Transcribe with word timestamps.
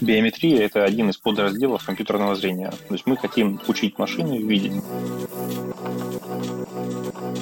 Биометрия– 0.00 0.62
это 0.64 0.84
один 0.84 1.10
из 1.10 1.18
подразделов 1.18 1.84
компьютерного 1.84 2.34
зрения. 2.34 2.70
То 2.88 2.94
есть 2.94 3.06
мы 3.06 3.16
хотим 3.16 3.60
учить 3.68 3.98
машины 3.98 4.38
видеть. 4.38 4.72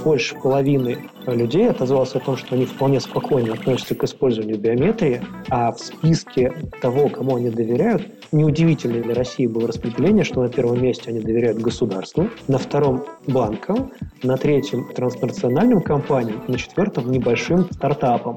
Больше 0.04 0.36
половины 0.36 0.98
людей 1.26 1.68
отозвалось 1.68 2.14
о 2.14 2.20
том, 2.20 2.36
что 2.36 2.54
они 2.54 2.64
вполне 2.66 3.00
спокойно 3.00 3.54
относятся 3.54 3.94
к 3.94 4.04
использованию 4.04 4.58
биометрии, 4.58 5.22
а 5.50 5.72
в 5.72 5.78
списке 5.78 6.52
того, 6.80 7.08
кому 7.08 7.36
они 7.36 7.50
доверяют, 7.50 8.06
неудивительно 8.32 9.02
для 9.02 9.14
России 9.14 9.46
было 9.46 9.68
распределение, 9.68 10.24
что 10.24 10.42
на 10.42 10.48
первом 10.48 10.82
месте 10.82 11.10
они 11.10 11.20
доверяют 11.20 11.58
государству, 11.58 12.30
на 12.46 12.58
втором– 12.58 13.04
банкам, 13.26 13.90
на 14.22 14.36
третьем– 14.36 14.88
транснациональным 14.94 15.82
компаниям, 15.82 16.42
на 16.48 16.58
четвертом– 16.58 17.10
небольшим 17.12 17.68
стартапам. 17.70 18.36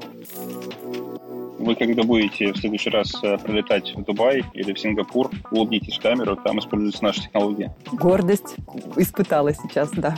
Вы 1.62 1.76
когда 1.76 2.02
будете 2.02 2.52
в 2.52 2.56
следующий 2.56 2.90
раз 2.90 3.14
э, 3.22 3.38
прилетать 3.38 3.94
в 3.94 4.02
Дубай 4.02 4.42
или 4.52 4.72
в 4.72 4.78
Сингапур, 4.80 5.30
улыбнитесь 5.52 5.96
в 5.96 6.02
камеру, 6.02 6.34
там 6.34 6.58
используются 6.58 7.04
наши 7.04 7.22
технологии. 7.22 7.70
Гордость 7.92 8.56
испытала 8.96 9.54
сейчас, 9.54 9.90
да. 9.92 10.16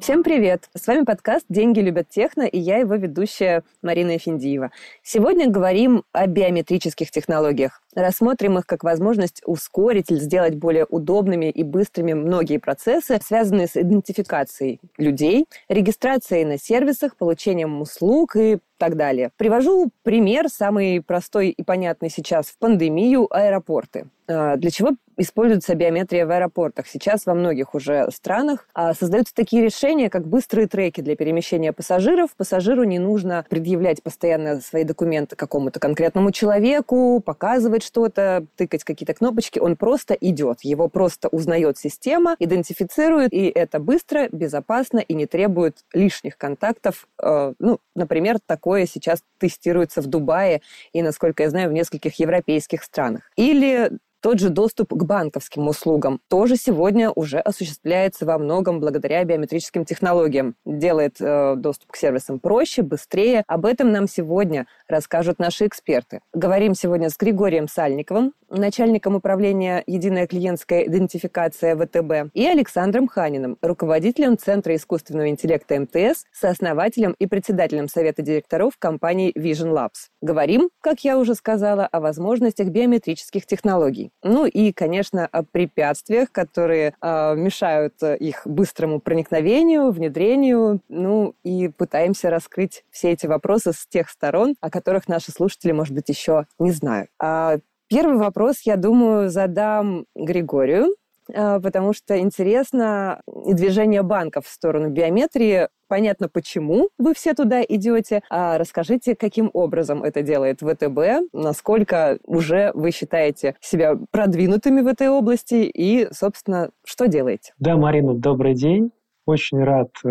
Всем 0.00 0.22
привет! 0.22 0.70
С 0.74 0.86
вами 0.86 1.04
подкаст 1.04 1.44
«Деньги 1.50 1.80
любят 1.80 2.08
техно» 2.08 2.44
и 2.44 2.58
я 2.58 2.78
его 2.78 2.94
ведущая 2.94 3.64
Марина 3.82 4.16
Эфиндиева. 4.16 4.70
Сегодня 5.02 5.50
говорим 5.50 6.04
о 6.12 6.26
биометрических 6.26 7.10
технологиях. 7.10 7.82
Рассмотрим 7.94 8.56
их 8.56 8.64
как 8.64 8.82
возможность 8.82 9.42
ускорить 9.44 10.10
или 10.10 10.18
сделать 10.18 10.54
более 10.54 10.86
удобными 10.86 11.50
и 11.50 11.62
быстрыми 11.62 12.14
многие 12.14 12.56
процессы, 12.56 13.20
связанные 13.22 13.66
с 13.66 13.76
идентификацией 13.76 14.80
людей, 14.96 15.44
регистрацией 15.68 16.46
на 16.46 16.56
сервисах, 16.56 17.16
получением 17.16 17.78
услуг 17.82 18.36
и 18.36 18.58
так 18.80 18.96
далее. 18.96 19.30
Привожу 19.36 19.90
пример, 20.02 20.48
самый 20.48 21.02
простой 21.02 21.50
и 21.50 21.62
понятный 21.62 22.08
сейчас 22.10 22.46
в 22.46 22.58
пандемию– 22.58 23.28
аэропорты. 23.30 24.06
А, 24.30 24.56
для 24.56 24.70
чего 24.70 24.90
используется 25.16 25.74
биометрия 25.74 26.24
в 26.24 26.30
аэропортах. 26.30 26.86
Сейчас 26.86 27.26
во 27.26 27.34
многих 27.34 27.74
уже 27.74 28.10
странах 28.10 28.66
а, 28.72 28.94
создаются 28.94 29.34
такие 29.34 29.62
решения, 29.62 30.08
как 30.08 30.26
быстрые 30.26 30.66
треки 30.66 31.02
для 31.02 31.14
перемещения 31.14 31.72
пассажиров. 31.72 32.34
Пассажиру 32.36 32.84
не 32.84 32.98
нужно 32.98 33.44
предъявлять 33.50 34.02
постоянно 34.02 34.60
свои 34.60 34.84
документы 34.84 35.36
какому-то 35.36 35.78
конкретному 35.78 36.32
человеку, 36.32 37.20
показывать 37.20 37.82
что-то, 37.82 38.46
тыкать 38.56 38.84
какие-то 38.84 39.12
кнопочки. 39.12 39.58
Он 39.58 39.76
просто 39.76 40.14
идет. 40.14 40.60
Его 40.62 40.88
просто 40.88 41.28
узнает 41.28 41.76
система, 41.76 42.36
идентифицирует, 42.38 43.32
и 43.34 43.46
это 43.46 43.78
быстро, 43.78 44.28
безопасно 44.32 45.00
и 45.00 45.12
не 45.12 45.26
требует 45.26 45.84
лишних 45.92 46.38
контактов. 46.38 47.08
Э, 47.22 47.52
ну, 47.58 47.78
например, 47.94 48.38
такое 48.70 48.86
сейчас 48.86 49.24
тестируется 49.38 50.00
в 50.00 50.06
Дубае 50.06 50.62
и, 50.92 51.02
насколько 51.02 51.42
я 51.42 51.50
знаю, 51.50 51.70
в 51.70 51.72
нескольких 51.72 52.20
европейских 52.20 52.84
странах. 52.84 53.22
Или 53.34 53.90
тот 54.20 54.38
же 54.38 54.50
доступ 54.50 54.92
к 54.92 55.04
банковским 55.04 55.68
услугам 55.68 56.20
тоже 56.28 56.56
сегодня 56.56 57.10
уже 57.10 57.38
осуществляется 57.38 58.26
во 58.26 58.38
многом 58.38 58.80
благодаря 58.80 59.24
биометрическим 59.24 59.84
технологиям. 59.84 60.54
Делает 60.64 61.16
э, 61.20 61.54
доступ 61.56 61.92
к 61.92 61.96
сервисам 61.96 62.38
проще, 62.38 62.82
быстрее. 62.82 63.44
Об 63.46 63.66
этом 63.66 63.92
нам 63.92 64.06
сегодня 64.06 64.66
расскажут 64.88 65.38
наши 65.38 65.66
эксперты. 65.66 66.20
Говорим 66.32 66.74
сегодня 66.74 67.10
с 67.10 67.16
Григорием 67.16 67.68
Сальниковым, 67.68 68.34
начальником 68.50 69.14
управления 69.14 69.82
«Единая 69.86 70.26
клиентская 70.26 70.82
идентификация 70.86 71.76
ВТБ», 71.76 72.32
и 72.34 72.46
Александром 72.46 73.08
Ханиным, 73.08 73.56
руководителем 73.62 74.36
Центра 74.36 74.74
искусственного 74.74 75.28
интеллекта 75.28 75.78
МТС, 75.80 76.24
сооснователем 76.32 77.14
и 77.18 77.26
председателем 77.26 77.88
Совета 77.88 78.22
директоров 78.22 78.74
компании 78.78 79.32
Vision 79.36 79.72
Labs. 79.72 80.08
Говорим, 80.20 80.70
как 80.80 81.00
я 81.00 81.18
уже 81.18 81.34
сказала, 81.34 81.86
о 81.86 82.00
возможностях 82.00 82.68
биометрических 82.68 83.46
технологий. 83.46 84.09
Ну 84.22 84.46
и, 84.46 84.72
конечно, 84.72 85.26
о 85.26 85.42
препятствиях, 85.42 86.30
которые 86.32 86.94
э, 87.00 87.34
мешают 87.36 88.02
их 88.02 88.42
быстрому 88.46 89.00
проникновению, 89.00 89.90
внедрению. 89.90 90.80
Ну 90.88 91.34
и 91.42 91.68
пытаемся 91.68 92.30
раскрыть 92.30 92.84
все 92.90 93.10
эти 93.10 93.26
вопросы 93.26 93.72
с 93.72 93.86
тех 93.86 94.08
сторон, 94.10 94.54
о 94.60 94.70
которых 94.70 95.08
наши 95.08 95.32
слушатели, 95.32 95.72
может 95.72 95.94
быть, 95.94 96.08
еще 96.08 96.46
не 96.58 96.72
знают. 96.72 97.10
А 97.20 97.58
Первый 97.90 98.18
вопрос, 98.18 98.60
я 98.62 98.76
думаю, 98.76 99.30
задам 99.30 100.06
Григорию. 100.14 100.94
А, 101.34 101.60
потому 101.60 101.92
что 101.92 102.18
интересно 102.18 103.22
движение 103.26 104.02
банков 104.02 104.46
в 104.46 104.50
сторону 104.50 104.90
биометрии. 104.90 105.68
Понятно, 105.88 106.28
почему 106.28 106.88
вы 106.98 107.14
все 107.14 107.34
туда 107.34 107.62
идете. 107.62 108.22
А 108.30 108.58
расскажите, 108.58 109.16
каким 109.16 109.50
образом 109.52 110.04
это 110.04 110.22
делает 110.22 110.60
ВТБ, 110.60 111.32
насколько 111.32 112.18
уже 112.24 112.70
вы 112.74 112.92
считаете 112.92 113.56
себя 113.60 113.96
продвинутыми 114.12 114.82
в 114.82 114.86
этой 114.86 115.08
области 115.08 115.54
и, 115.54 116.08
собственно, 116.12 116.70
что 116.84 117.06
делаете? 117.06 117.52
Да, 117.58 117.76
Марина, 117.76 118.14
добрый 118.14 118.54
день. 118.54 118.92
Очень 119.26 119.62
рад 119.62 119.90
э, 120.04 120.08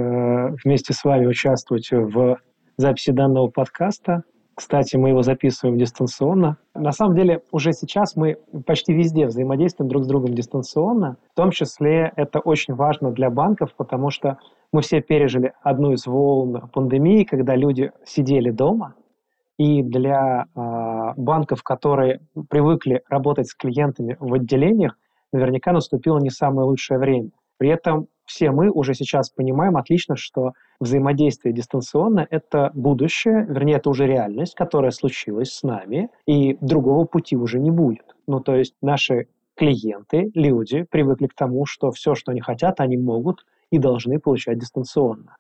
вместе 0.64 0.94
с 0.94 1.04
вами 1.04 1.26
участвовать 1.26 1.90
в 1.92 2.40
записи 2.78 3.12
данного 3.12 3.48
подкаста. 3.48 4.24
Кстати, 4.60 4.98
мы 4.98 5.08
его 5.08 5.22
записываем 5.22 5.78
дистанционно. 5.78 6.58
На 6.76 6.92
самом 6.92 7.16
деле, 7.16 7.42
уже 7.54 7.72
сейчас 7.72 8.18
мы 8.18 8.36
почти 8.66 8.94
везде 8.94 9.26
взаимодействуем 9.26 9.88
друг 9.88 10.04
с 10.04 10.08
другом 10.08 10.34
дистанционно. 10.34 11.16
В 11.32 11.36
том 11.38 11.52
числе 11.52 12.12
это 12.18 12.40
очень 12.40 12.74
важно 12.74 13.12
для 13.12 13.30
банков, 13.30 13.74
потому 13.78 14.10
что 14.10 14.38
мы 14.74 14.82
все 14.82 15.00
пережили 15.00 15.54
одну 15.64 15.94
из 15.94 16.06
волн 16.06 16.70
пандемии, 16.74 17.24
когда 17.24 17.56
люди 17.56 17.94
сидели 18.04 18.52
дома. 18.52 18.96
И 19.58 19.82
для 19.82 20.44
э, 20.54 21.14
банков, 21.16 21.64
которые 21.64 22.20
привыкли 22.50 23.02
работать 23.08 23.48
с 23.48 23.56
клиентами 23.56 24.18
в 24.20 24.34
отделениях, 24.34 24.98
наверняка 25.32 25.72
наступило 25.72 26.18
не 26.20 26.32
самое 26.32 26.68
лучшее 26.68 27.00
время. 27.00 27.30
При 27.60 27.70
этом 27.70 28.08
все 28.26 28.52
мы 28.52 28.72
уже 28.72 28.94
сейчас 28.94 29.30
понимаем 29.30 29.76
отлично, 29.76 30.16
что 30.16 30.54
взаимодействие 30.80 31.54
дистанционно— 31.54 32.26
это 32.30 32.72
будущее, 32.74 33.46
вернее, 33.48 33.76
это 33.76 33.90
уже 33.90 34.08
реальность, 34.08 34.56
которая 34.56 34.92
случилась 34.92 35.52
с 35.52 35.64
нами, 35.64 36.10
и 36.26 36.58
другого 36.62 37.06
пути 37.06 37.36
уже 37.36 37.60
не 37.60 37.70
будет. 37.70 38.16
Ну, 38.28 38.40
то 38.40 38.56
есть 38.56 38.76
наши 38.82 39.28
клиенты, 39.56 40.32
люди 40.36 40.84
привыкли 40.90 41.28
к 41.28 41.36
тому, 41.36 41.66
что 41.66 41.92
все, 41.92 42.16
что 42.16 42.32
они 42.32 42.40
хотят, 42.40 42.80
они 42.80 42.96
могут 42.98 43.46
и 43.72 43.78
должны 43.78 44.20
получать 44.20 44.58
дистанционно. 44.58 45.36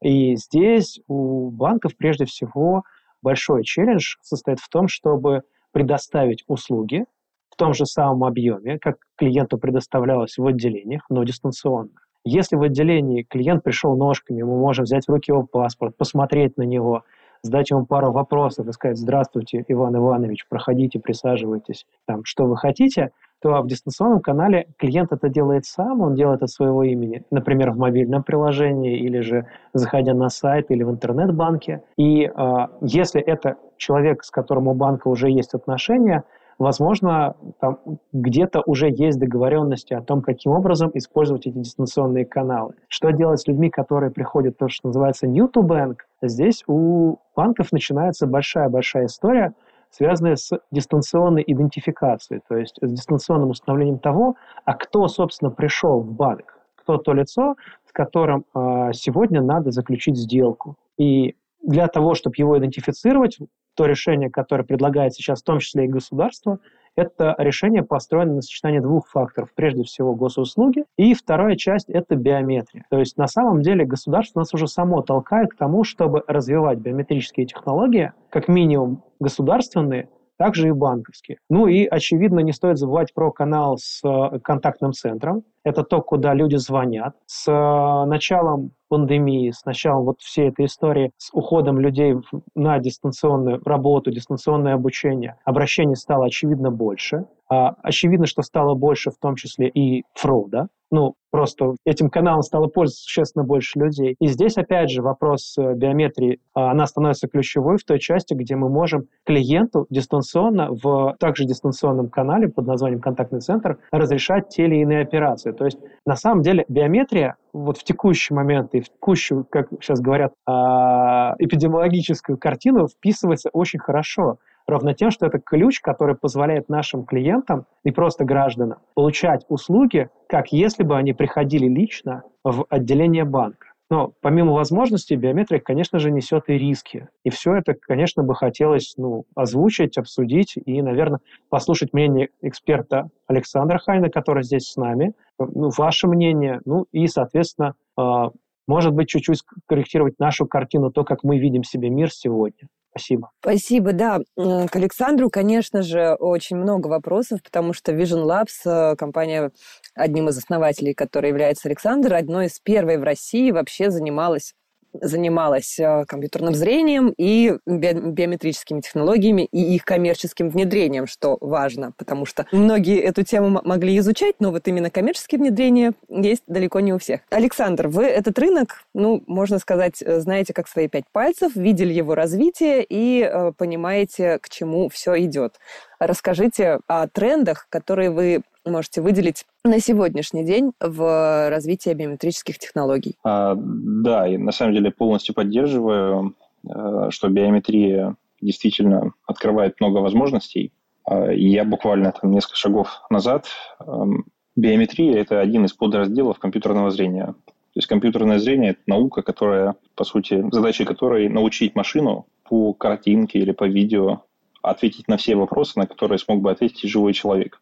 И 0.00 0.36
здесь 0.36 1.00
у 1.06 1.50
банков 1.50 1.96
прежде 1.98 2.24
всего 2.24 2.84
большой 3.20 3.62
челлендж 3.64 4.16
состоит 4.22 4.60
в 4.60 4.70
том, 4.70 4.88
чтобы 4.88 5.42
предоставить 5.72 6.44
услуги 6.46 7.04
в 7.50 7.56
том 7.56 7.74
же 7.74 7.86
самом 7.86 8.24
объеме, 8.24 8.78
как 8.78 8.96
клиенту 9.16 9.58
предоставлялось 9.58 10.38
в 10.38 10.46
отделениях, 10.46 11.02
но 11.08 11.24
дистанционно. 11.24 11.90
Если 12.24 12.56
в 12.56 12.62
отделении 12.62 13.22
клиент 13.22 13.62
пришел 13.62 13.96
ножками, 13.96 14.42
мы 14.42 14.58
можем 14.58 14.84
взять 14.84 15.06
в 15.06 15.10
руки 15.10 15.30
его 15.30 15.44
паспорт, 15.44 15.96
посмотреть 15.96 16.56
на 16.56 16.62
него, 16.62 17.04
задать 17.42 17.70
ему 17.70 17.86
пару 17.86 18.12
вопросов 18.12 18.66
и 18.66 18.72
сказать 18.72 18.98
«Здравствуйте, 18.98 19.64
Иван 19.68 19.96
Иванович, 19.96 20.46
проходите, 20.48 20.98
присаживайтесь, 20.98 21.86
там, 22.06 22.24
что 22.24 22.44
вы 22.44 22.56
хотите», 22.56 23.12
то 23.40 23.62
в 23.62 23.68
дистанционном 23.68 24.20
канале 24.20 24.66
клиент 24.78 25.12
это 25.12 25.28
делает 25.28 25.64
сам, 25.64 26.00
он 26.00 26.14
делает 26.14 26.42
от 26.42 26.50
своего 26.50 26.82
имени, 26.82 27.22
например, 27.30 27.70
в 27.70 27.78
мобильном 27.78 28.24
приложении 28.24 28.98
или 28.98 29.20
же 29.20 29.46
заходя 29.72 30.12
на 30.12 30.28
сайт 30.28 30.70
или 30.70 30.82
в 30.82 30.90
интернет-банке. 30.90 31.82
И 31.96 32.24
э, 32.24 32.66
если 32.80 33.20
это 33.20 33.56
человек, 33.76 34.24
с 34.24 34.30
которым 34.30 34.66
у 34.66 34.74
банка 34.74 35.06
уже 35.08 35.30
есть 35.30 35.54
отношения, 35.54 36.24
Возможно, 36.58 37.36
там 37.60 37.78
где-то 38.12 38.62
уже 38.66 38.90
есть 38.90 39.20
договоренности 39.20 39.94
о 39.94 40.02
том, 40.02 40.22
каким 40.22 40.52
образом 40.52 40.90
использовать 40.94 41.46
эти 41.46 41.56
дистанционные 41.56 42.26
каналы. 42.26 42.74
Что 42.88 43.10
делать 43.12 43.40
с 43.40 43.46
людьми, 43.46 43.70
которые 43.70 44.10
приходят 44.10 44.58
то, 44.58 44.68
что 44.68 44.88
называется 44.88 45.28
new 45.28 45.48
to 45.48 45.62
bank? 45.62 45.98
Здесь 46.20 46.64
у 46.66 47.18
банков 47.36 47.70
начинается 47.70 48.26
большая-большая 48.26 49.06
история, 49.06 49.54
связанная 49.90 50.34
с 50.34 50.50
дистанционной 50.72 51.44
идентификацией, 51.46 52.42
то 52.48 52.56
есть 52.56 52.76
с 52.80 52.90
дистанционным 52.90 53.50
установлением 53.50 54.00
того, 54.00 54.34
а 54.64 54.74
кто, 54.74 55.06
собственно, 55.06 55.52
пришел 55.52 56.00
в 56.00 56.12
банк, 56.12 56.58
кто 56.74 56.98
то 56.98 57.12
лицо, 57.12 57.54
с 57.86 57.92
которым 57.92 58.44
э, 58.54 58.90
сегодня 58.94 59.40
надо 59.42 59.70
заключить 59.70 60.16
сделку. 60.16 60.74
И 60.98 61.36
для 61.62 61.86
того, 61.86 62.14
чтобы 62.14 62.34
его 62.36 62.58
идентифицировать, 62.58 63.38
то 63.78 63.86
решение, 63.86 64.28
которое 64.28 64.64
предлагает 64.64 65.14
сейчас 65.14 65.40
в 65.40 65.44
том 65.44 65.60
числе 65.60 65.84
и 65.84 65.88
государство, 65.88 66.58
это 66.96 67.36
решение 67.38 67.84
построено 67.84 68.34
на 68.34 68.42
сочетании 68.42 68.80
двух 68.80 69.06
факторов. 69.06 69.50
Прежде 69.54 69.84
всего 69.84 70.16
госуслуги, 70.16 70.84
и 70.96 71.14
вторая 71.14 71.54
часть– 71.54 71.88
это 71.88 72.16
биометрия. 72.16 72.84
То 72.90 72.98
есть 72.98 73.16
на 73.16 73.28
самом 73.28 73.62
деле 73.62 73.84
государство 73.84 74.40
нас 74.40 74.52
уже 74.52 74.66
само 74.66 75.02
толкает 75.02 75.50
к 75.50 75.56
тому, 75.56 75.84
чтобы 75.84 76.24
развивать 76.26 76.78
биометрические 76.78 77.46
технологии, 77.46 78.12
как 78.30 78.48
минимум 78.48 79.04
государственные, 79.20 80.08
также 80.38 80.68
и 80.68 80.72
банковские. 80.72 81.38
Ну 81.50 81.66
и, 81.66 81.84
очевидно, 81.84 82.40
не 82.40 82.52
стоит 82.52 82.78
забывать 82.78 83.12
про 83.12 83.30
канал 83.32 83.76
с 83.76 84.00
э, 84.04 84.38
контактным 84.38 84.92
центром. 84.92 85.42
Это 85.64 85.82
то, 85.82 86.00
куда 86.00 86.32
люди 86.32 86.56
звонят. 86.56 87.14
С 87.26 87.50
э, 87.50 88.08
началом 88.08 88.70
пандемии, 88.88 89.50
с 89.50 89.64
началом 89.64 90.04
вот 90.04 90.20
всей 90.20 90.48
этой 90.48 90.66
истории, 90.66 91.10
с 91.18 91.30
уходом 91.32 91.78
людей 91.78 92.14
на 92.54 92.78
дистанционную 92.78 93.60
работу, 93.64 94.10
дистанционное 94.10 94.74
обучение, 94.74 95.36
обращений 95.44 95.96
стало 95.96 96.26
очевидно 96.26 96.70
больше. 96.70 97.26
А, 97.50 97.74
очевидно, 97.82 98.26
что 98.26 98.42
стало 98.42 98.74
больше 98.74 99.10
в 99.10 99.18
том 99.18 99.34
числе 99.34 99.68
и 99.68 100.04
фрода. 100.14 100.68
Ну, 100.90 101.14
просто 101.30 101.74
этим 101.84 102.08
каналом 102.08 102.42
стало 102.42 102.68
пользоваться 102.68 103.02
существенно 103.02 103.44
больше 103.44 103.78
людей. 103.78 104.16
И 104.18 104.28
здесь, 104.28 104.56
опять 104.56 104.90
же, 104.90 105.02
вопрос 105.02 105.54
э, 105.58 105.74
биометрии, 105.74 106.40
а, 106.54 106.70
она 106.70 106.86
становится 106.86 107.28
ключевой 107.28 107.76
в 107.76 107.84
той 107.84 107.98
части, 107.98 108.32
где 108.32 108.56
мы 108.56 108.70
можем 108.70 109.06
клиенту 109.24 109.86
дистанционно 109.90 110.70
в 110.70 111.14
также 111.18 111.44
дистанционном 111.44 112.08
канале 112.08 112.48
под 112.48 112.66
названием 112.66 113.00
«Контактный 113.00 113.40
центр» 113.40 113.78
разрешать 113.92 114.48
те 114.48 114.64
или 114.64 114.76
иные 114.76 115.02
операции. 115.02 115.52
То 115.52 115.66
есть, 115.66 115.78
на 116.06 116.16
самом 116.16 116.42
деле, 116.42 116.64
биометрия 116.68 117.36
вот 117.52 117.76
в 117.76 117.84
текущий 117.84 118.32
момент 118.32 118.74
и 118.74 118.80
в 118.80 118.88
текущую, 118.88 119.44
как 119.44 119.68
сейчас 119.80 120.00
говорят, 120.00 120.32
а, 120.46 121.34
эпидемиологическую 121.38 122.38
картину 122.38 122.88
вписывается 122.88 123.50
очень 123.52 123.78
хорошо. 123.78 124.38
Ровно 124.68 124.92
тем, 124.92 125.10
что 125.10 125.24
это 125.24 125.38
ключ, 125.38 125.80
который 125.80 126.14
позволяет 126.14 126.68
нашим 126.68 127.06
клиентам 127.06 127.64
и 127.84 127.90
просто 127.90 128.26
гражданам 128.26 128.80
получать 128.94 129.46
услуги, 129.48 130.10
как 130.28 130.52
если 130.52 130.82
бы 130.82 130.94
они 130.96 131.14
приходили 131.14 131.66
лично 131.66 132.22
в 132.44 132.66
отделение 132.68 133.24
банка. 133.24 133.68
Но 133.90 134.12
помимо 134.20 134.52
возможностей, 134.52 135.16
биометрия, 135.16 135.60
конечно 135.60 135.98
же, 135.98 136.10
несет 136.10 136.50
и 136.50 136.58
риски. 136.58 137.08
И 137.24 137.30
все 137.30 137.54
это, 137.54 137.72
конечно, 137.72 138.22
бы 138.22 138.34
хотелось 138.34 138.92
ну, 138.98 139.24
озвучить, 139.34 139.96
обсудить 139.96 140.58
и, 140.62 140.82
наверное, 140.82 141.20
послушать 141.48 141.94
мнение 141.94 142.28
эксперта 142.42 143.08
Александра 143.26 143.78
Хайна, 143.78 144.10
который 144.10 144.42
здесь 144.42 144.68
с 144.68 144.76
нами, 144.76 145.14
ну, 145.38 145.70
ваше 145.78 146.06
мнение, 146.06 146.60
ну 146.66 146.84
и, 146.92 147.06
соответственно, 147.06 147.72
а, 147.96 148.32
может 148.66 148.92
быть, 148.92 149.08
чуть-чуть 149.08 149.40
корректировать 149.64 150.18
нашу 150.18 150.46
картину, 150.46 150.90
то, 150.90 151.04
как 151.04 151.24
мы 151.24 151.38
видим 151.38 151.64
себе 151.64 151.88
мир 151.88 152.12
сегодня. 152.12 152.68
Спасибо. 152.98 153.30
Спасибо, 153.40 153.92
да. 153.92 154.18
К 154.36 154.76
Александру, 154.76 155.30
конечно 155.30 155.82
же, 155.82 156.14
очень 156.14 156.56
много 156.56 156.88
вопросов, 156.88 157.40
потому 157.42 157.72
что 157.72 157.92
Vision 157.92 158.26
Labs, 158.26 158.64
э, 158.64 158.96
компания, 158.96 159.50
одним 159.94 160.28
из 160.28 160.38
основателей, 160.38 160.94
который 160.94 161.30
является 161.30 161.68
Александр, 161.68 162.14
одной 162.14 162.46
из 162.46 162.58
первой 162.60 162.98
в 162.98 163.02
России 163.02 163.50
вообще 163.50 163.90
занималась 163.90 164.54
занималась 165.00 165.78
э, 165.78 166.04
компьютерным 166.06 166.54
зрением 166.54 167.14
и 167.16 167.56
биометрическими 167.66 168.80
технологиями 168.80 169.48
и 169.52 169.74
их 169.74 169.84
коммерческим 169.84 170.50
внедрением, 170.50 171.06
что 171.06 171.38
важно, 171.40 171.92
потому 171.96 172.26
что 172.26 172.46
многие 172.52 173.00
эту 173.00 173.22
тему 173.22 173.60
могли 173.64 173.98
изучать, 173.98 174.36
но 174.40 174.50
вот 174.50 174.66
именно 174.68 174.90
коммерческие 174.90 175.38
внедрения 175.38 175.92
есть 176.08 176.42
далеко 176.46 176.80
не 176.80 176.92
у 176.92 176.98
всех. 176.98 177.20
Александр, 177.30 177.88
вы 177.88 178.04
этот 178.04 178.38
рынок, 178.38 178.82
ну, 178.94 179.22
можно 179.26 179.58
сказать, 179.58 180.02
э, 180.02 180.20
знаете 180.20 180.52
как 180.52 180.68
свои 180.68 180.88
пять 180.88 181.04
пальцев, 181.12 181.54
видели 181.56 181.92
его 181.92 182.14
развитие 182.14 182.84
и 182.88 183.22
э, 183.22 183.52
понимаете, 183.56 184.38
к 184.38 184.48
чему 184.48 184.88
все 184.88 185.18
идет. 185.24 185.58
Расскажите 185.98 186.80
о 186.86 187.08
трендах, 187.08 187.66
которые 187.70 188.10
вы 188.10 188.42
можете 188.70 189.00
выделить 189.00 189.44
на 189.64 189.80
сегодняшний 189.80 190.44
день 190.44 190.72
в 190.80 191.50
развитии 191.50 191.92
биометрических 191.94 192.58
технологий? 192.58 193.16
А, 193.24 193.54
да, 193.56 194.28
и 194.28 194.36
на 194.36 194.52
самом 194.52 194.74
деле 194.74 194.90
полностью 194.90 195.34
поддерживаю, 195.34 196.34
э, 196.68 197.10
что 197.10 197.28
биометрия 197.28 198.16
действительно 198.40 199.12
открывает 199.26 199.80
много 199.80 199.98
возможностей. 199.98 200.72
А, 201.04 201.32
я 201.32 201.64
буквально 201.64 202.12
там 202.12 202.30
несколько 202.30 202.56
шагов 202.56 203.02
назад. 203.10 203.46
Эм, 203.80 204.26
биометрия– 204.56 205.16
это 205.20 205.40
один 205.40 205.64
из 205.64 205.72
подразделов 205.72 206.38
компьютерного 206.38 206.90
зрения. 206.90 207.34
То 207.74 207.80
есть 207.80 207.88
компьютерное 207.88 208.38
зрение– 208.38 208.70
это 208.72 208.80
наука, 208.86 209.22
которая, 209.22 209.76
по 209.94 210.04
сути, 210.04 210.44
задача 210.52 210.84
которой 210.84 211.28
научить 211.28 211.74
машину 211.74 212.26
по 212.48 212.72
картинке 212.72 213.38
или 213.38 213.52
по 213.52 213.64
видео 213.64 214.22
ответить 214.62 215.08
на 215.08 215.16
все 215.16 215.36
вопросы, 215.36 215.78
на 215.78 215.86
которые 215.86 216.18
смог 216.18 216.40
бы 216.40 216.50
ответить 216.50 216.90
живой 216.90 217.12
человек. 217.12 217.60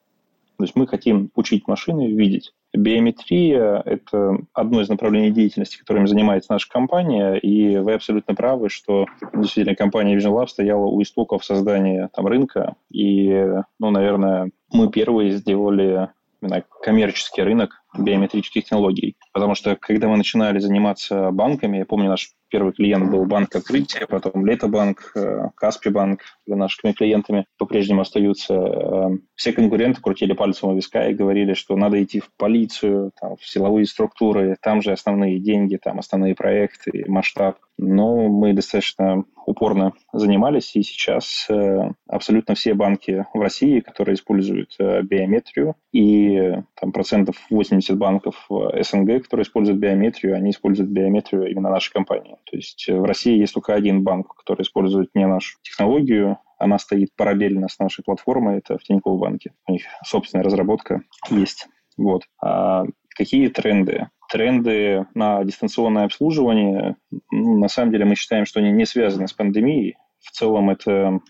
То 0.58 0.64
есть 0.64 0.76
мы 0.76 0.86
хотим 0.86 1.30
учить 1.34 1.68
машины 1.68 2.08
видеть. 2.08 2.52
Биометрия– 2.74 3.82
это 3.84 4.38
одно 4.52 4.80
из 4.82 4.88
направлений 4.88 5.30
деятельности, 5.30 5.78
которыми 5.78 6.06
занимается 6.06 6.52
наша 6.52 6.68
компания, 6.68 7.34
и 7.34 7.78
вы 7.78 7.94
абсолютно 7.94 8.34
правы, 8.34 8.68
что 8.68 9.06
действительно 9.34 9.76
компания 9.76 10.16
Vision 10.16 10.32
Lab 10.32 10.48
стояла 10.48 10.84
у 10.84 11.00
истоков 11.02 11.44
создания 11.44 12.10
там, 12.14 12.26
рынка, 12.26 12.74
и, 12.90 13.46
ну, 13.78 13.90
наверное, 13.90 14.50
мы 14.72 14.90
первые 14.90 15.32
сделали 15.32 16.10
именно 16.42 16.64
коммерческий 16.82 17.42
рынок 17.42 17.82
биометрических 17.96 18.64
технологий. 18.64 19.16
Потому 19.32 19.54
что, 19.54 19.76
когда 19.76 20.08
мы 20.08 20.16
начинали 20.16 20.58
заниматься 20.58 21.30
банками, 21.30 21.78
я 21.78 21.86
помню, 21.86 22.08
наш 22.08 22.30
первый 22.56 22.72
клиент 22.72 23.10
был 23.10 23.26
банк 23.26 23.54
Открытие, 23.54 24.06
потом 24.06 24.46
Летобанк, 24.46 25.12
э, 25.14 25.48
Каспи 25.56 25.90
банк 25.90 26.20
нашими 26.46 26.92
клиентами 26.92 27.44
по-прежнему 27.58 28.00
остаются. 28.00 28.54
Э, 28.54 29.10
все 29.34 29.52
конкуренты 29.52 30.00
крутили 30.00 30.32
пальцем 30.32 30.70
у 30.70 30.74
виска 30.74 31.06
и 31.06 31.12
говорили, 31.12 31.52
что 31.52 31.76
надо 31.76 32.02
идти 32.02 32.20
в 32.20 32.30
полицию, 32.38 33.12
там, 33.20 33.36
в 33.36 33.46
силовые 33.46 33.84
структуры, 33.84 34.56
там 34.62 34.80
же 34.80 34.92
основные 34.92 35.38
деньги, 35.38 35.76
там 35.76 35.98
основные 35.98 36.34
проекты, 36.34 37.04
масштаб. 37.08 37.58
Но 37.76 38.28
мы 38.28 38.54
достаточно 38.54 39.24
упорно 39.44 39.92
занимались, 40.12 40.74
и 40.74 40.82
сейчас 40.82 41.46
э, 41.50 41.90
абсолютно 42.08 42.54
все 42.54 42.72
банки 42.72 43.26
в 43.34 43.40
России, 43.40 43.80
которые 43.80 44.14
используют 44.14 44.74
э, 44.78 45.02
биометрию, 45.02 45.76
и 45.92 46.54
там 46.80 46.92
процентов 46.92 47.36
80 47.50 47.96
банков 47.96 48.48
СНГ, 48.48 49.22
которые 49.22 49.44
используют 49.44 49.78
биометрию, 49.78 50.34
они 50.34 50.50
используют 50.50 50.90
биометрию 50.90 51.50
именно 51.50 51.70
нашей 51.70 51.92
компании. 51.92 52.36
То 52.50 52.56
есть 52.56 52.86
в 52.88 53.04
России 53.04 53.38
есть 53.38 53.54
только 53.54 53.74
один 53.74 54.02
банк, 54.02 54.34
который 54.34 54.62
использует 54.62 55.10
не 55.14 55.26
нашу 55.26 55.58
технологию, 55.62 56.38
она 56.58 56.78
стоит 56.78 57.10
параллельно 57.16 57.68
с 57.68 57.78
нашей 57.78 58.02
платформой, 58.02 58.58
это 58.58 58.78
в 58.78 58.82
Тинькофф 58.82 59.18
банке. 59.18 59.52
У 59.66 59.72
них 59.72 59.82
собственная 60.04 60.44
разработка 60.44 61.02
есть. 61.30 61.68
Вот. 61.96 62.22
А 62.42 62.84
какие 63.10 63.48
тренды? 63.48 64.08
Тренды 64.30 65.06
на 65.14 65.44
дистанционное 65.44 66.04
обслуживание, 66.04 66.96
ну, 67.30 67.58
на 67.58 67.68
самом 67.68 67.92
деле 67.92 68.04
мы 68.04 68.16
считаем, 68.16 68.46
что 68.46 68.60
они 68.60 68.72
не 68.72 68.86
связаны 68.86 69.28
с 69.28 69.32
пандемией. 69.32 69.96
В 70.20 70.30
целом 70.32 70.70
это 70.70 71.20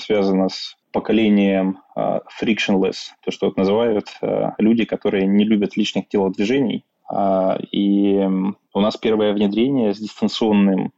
связано 0.00 0.48
с 0.48 0.76
поколением 0.92 1.78
uh, 1.96 2.20
frictionless, 2.40 3.12
то, 3.24 3.30
что 3.30 3.52
называют 3.56 4.08
uh, 4.22 4.52
люди, 4.58 4.84
которые 4.84 5.26
не 5.26 5.44
любят 5.44 5.76
лишних 5.76 6.08
телодвижений. 6.08 6.84
Uh, 7.10 7.58
и 7.72 8.22
у 8.74 8.80
нас 8.80 8.96
первое 8.96 9.32
внедрение 9.32 9.94
с 9.94 9.98
дистанционным 9.98 10.92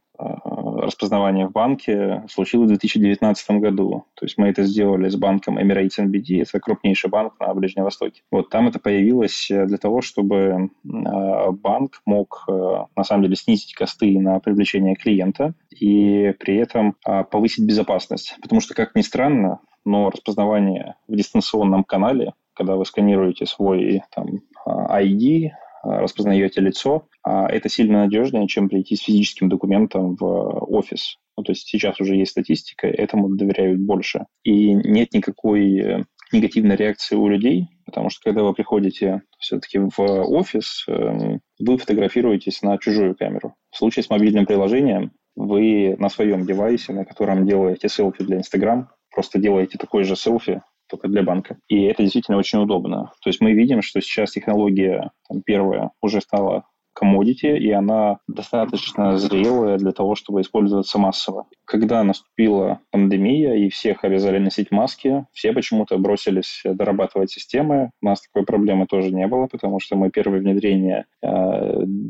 распознавания 0.81 1.47
в 1.47 1.51
банке 1.51 2.23
случилось 2.29 2.65
в 2.65 2.69
2019 2.69 3.51
году. 3.51 4.05
То 4.15 4.25
есть 4.25 4.37
мы 4.37 4.47
это 4.47 4.63
сделали 4.63 5.09
с 5.09 5.15
банком 5.15 5.57
Emirates 5.57 5.99
NBD, 5.99 6.41
это 6.41 6.59
крупнейший 6.59 7.09
банк 7.09 7.39
на 7.39 7.53
Ближнем 7.53 7.83
Востоке. 7.83 8.21
Вот 8.31 8.49
там 8.49 8.67
это 8.67 8.79
появилось 8.79 9.47
для 9.49 9.77
того, 9.77 10.01
чтобы 10.01 10.69
а, 10.85 11.51
банк 11.51 12.01
мог 12.05 12.45
а, 12.47 12.87
на 12.95 13.03
самом 13.03 13.23
деле 13.23 13.35
снизить 13.35 13.73
косты 13.73 14.19
на 14.19 14.39
привлечение 14.39 14.95
клиента 14.95 15.53
и 15.71 16.33
при 16.39 16.57
этом 16.57 16.95
а, 17.05 17.23
повысить 17.23 17.65
безопасность. 17.65 18.35
Потому 18.41 18.61
что, 18.61 18.73
как 18.73 18.95
ни 18.95 19.01
странно, 19.01 19.59
но 19.85 20.09
распознавание 20.09 20.95
в 21.07 21.15
дистанционном 21.15 21.83
канале, 21.83 22.33
когда 22.53 22.75
вы 22.75 22.85
сканируете 22.85 23.45
свой 23.45 24.03
там, 24.13 24.41
ID, 24.67 25.49
распознаете 25.83 26.61
лицо, 26.61 27.07
а 27.23 27.47
это 27.47 27.69
сильно 27.69 27.99
надежнее, 27.99 28.47
чем 28.47 28.69
прийти 28.69 28.95
с 28.95 29.01
физическим 29.01 29.49
документом 29.49 30.15
в 30.15 30.25
офис. 30.25 31.17
Ну, 31.37 31.43
то 31.43 31.51
есть 31.51 31.67
сейчас 31.67 31.99
уже 31.99 32.15
есть 32.15 32.31
статистика, 32.31 32.87
этому 32.87 33.35
доверяют 33.35 33.79
больше. 33.79 34.25
И 34.43 34.73
нет 34.73 35.13
никакой 35.13 35.79
э, 35.79 36.03
негативной 36.31 36.75
реакции 36.75 37.15
у 37.15 37.27
людей, 37.27 37.67
потому 37.85 38.09
что 38.09 38.21
когда 38.23 38.43
вы 38.43 38.53
приходите 38.53 39.21
все-таки 39.39 39.79
в 39.79 39.99
офис, 39.99 40.85
э, 40.87 41.37
вы 41.59 41.77
фотографируетесь 41.77 42.61
на 42.61 42.77
чужую 42.77 43.15
камеру. 43.15 43.55
В 43.71 43.77
случае 43.77 44.03
с 44.03 44.09
мобильным 44.09 44.45
приложением 44.45 45.11
вы 45.35 45.95
на 45.97 46.09
своем 46.09 46.45
девайсе, 46.45 46.93
на 46.93 47.05
котором 47.05 47.47
делаете 47.47 47.87
селфи 47.89 48.23
для 48.23 48.37
Instagram, 48.37 48.89
просто 49.09 49.39
делаете 49.39 49.77
такой 49.77 50.03
же 50.03 50.15
селфи, 50.15 50.61
только 50.91 51.07
для 51.07 51.23
банка. 51.23 51.57
И 51.67 51.83
это 51.83 52.03
действительно 52.03 52.37
очень 52.37 52.59
удобно. 52.59 53.11
То 53.23 53.29
есть 53.29 53.41
мы 53.41 53.53
видим, 53.53 53.81
что 53.81 54.01
сейчас 54.01 54.31
технология 54.31 55.11
там, 55.27 55.41
первая 55.41 55.91
уже 56.01 56.21
стала 56.21 56.65
комодити, 56.93 57.45
и 57.45 57.71
она 57.71 58.19
достаточно 58.27 59.17
зрелая 59.17 59.77
для 59.77 59.91
того, 59.91 60.15
чтобы 60.15 60.41
использоваться 60.41 60.99
массово. 60.99 61.47
Когда 61.65 62.03
наступила 62.03 62.79
пандемия 62.91 63.53
и 63.55 63.69
всех 63.69 64.03
обязали 64.03 64.39
носить 64.39 64.71
маски, 64.71 65.25
все 65.31 65.53
почему-то 65.53 65.97
бросились 65.97 66.61
дорабатывать 66.65 67.31
системы. 67.31 67.91
У 68.01 68.05
нас 68.05 68.21
такой 68.21 68.45
проблемы 68.45 68.87
тоже 68.87 69.11
не 69.11 69.27
было, 69.27 69.47
потому 69.47 69.79
что 69.79 69.95
мы 69.95 70.11
первое 70.11 70.39
внедрение 70.39 71.05
э, 71.23 71.27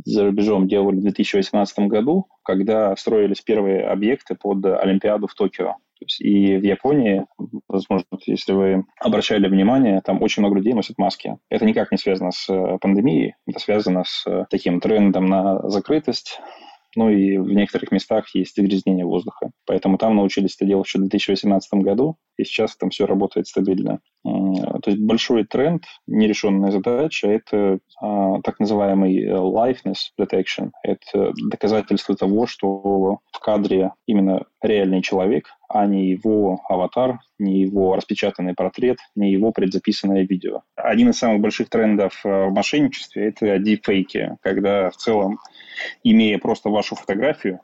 за 0.06 0.26
рубежом 0.26 0.68
делали 0.68 0.98
в 0.98 1.04
2018 1.04 1.80
году, 1.88 2.26
когда 2.44 2.96
строились 2.96 3.42
первые 3.42 3.84
объекты 3.84 4.36
под 4.36 4.66
Олимпиаду 4.66 5.28
в 5.28 5.36
Токио. 5.36 5.76
И 6.20 6.58
в 6.58 6.64
Японии, 6.64 7.26
возможно, 7.68 8.06
если 8.26 8.54
вы 8.54 8.84
обращали 9.00 9.48
внимание, 9.48 10.02
там 10.02 10.22
очень 10.22 10.42
много 10.42 10.56
людей 10.56 10.74
носят 10.74 10.98
маски. 10.98 11.38
Это 11.50 11.66
никак 11.66 11.92
не 11.92 11.98
связано 11.98 12.32
с 12.32 12.50
э, 12.50 12.78
пандемией, 12.80 13.36
это 13.48 13.60
связано 13.60 14.04
с 14.06 14.26
э, 14.28 14.46
таким 14.50 14.80
трендом 14.80 15.26
на 15.26 15.68
закрытость, 15.70 16.40
ну 16.96 17.10
и 17.10 17.38
в 17.38 17.48
некоторых 17.48 17.92
местах 17.92 18.34
есть 18.36 18.56
загрязнение 18.56 19.06
воздуха. 19.06 19.52
Поэтому 19.66 19.98
там 19.98 20.16
научились 20.16 20.56
это 20.56 20.66
делать 20.66 20.88
еще 20.88 21.00
в 21.00 21.02
2018 21.02 21.74
году, 21.76 22.18
и 22.38 22.44
сейчас 22.44 22.76
там 22.76 22.90
все 22.90 23.06
работает 23.06 23.48
стабильно. 23.48 24.00
То 24.24 24.92
есть 24.92 25.00
большой 25.00 25.46
тренд, 25.46 25.84
нерешенная 26.06 26.72
задача– 26.72 27.28
это 27.30 27.80
а, 28.00 28.40
так 28.42 28.60
называемый 28.60 29.18
э, 29.24 29.32
liveness 29.32 30.12
detection. 30.20 30.72
Это 30.84 31.34
доказательство 31.50 32.16
того, 32.16 32.46
что 32.46 33.20
в 33.32 33.40
кадре 33.40 33.94
именно 34.06 34.46
реальный 34.62 35.02
человек, 35.02 35.48
а 35.68 35.88
не 35.88 36.10
его 36.10 36.62
аватар, 36.70 37.20
не 37.40 37.62
его 37.62 37.96
распечатанный 37.96 38.54
портрет, 38.54 38.98
не 39.16 39.32
его 39.32 39.52
предзаписанное 39.52 40.26
видео. 40.28 40.62
Один 40.76 41.10
из 41.10 41.18
самых 41.18 41.42
больших 41.42 41.70
трендов 41.70 42.22
э, 42.24 42.46
в 42.46 42.52
мошенничестве– 42.52 43.28
это 43.30 43.58
дипфейки, 43.58 44.38
когда 44.42 44.92
в 44.92 44.98
целом, 44.98 45.40
имея 46.04 46.38
просто 46.38 46.70
вашу 46.70 46.96
фотографию 46.96 47.60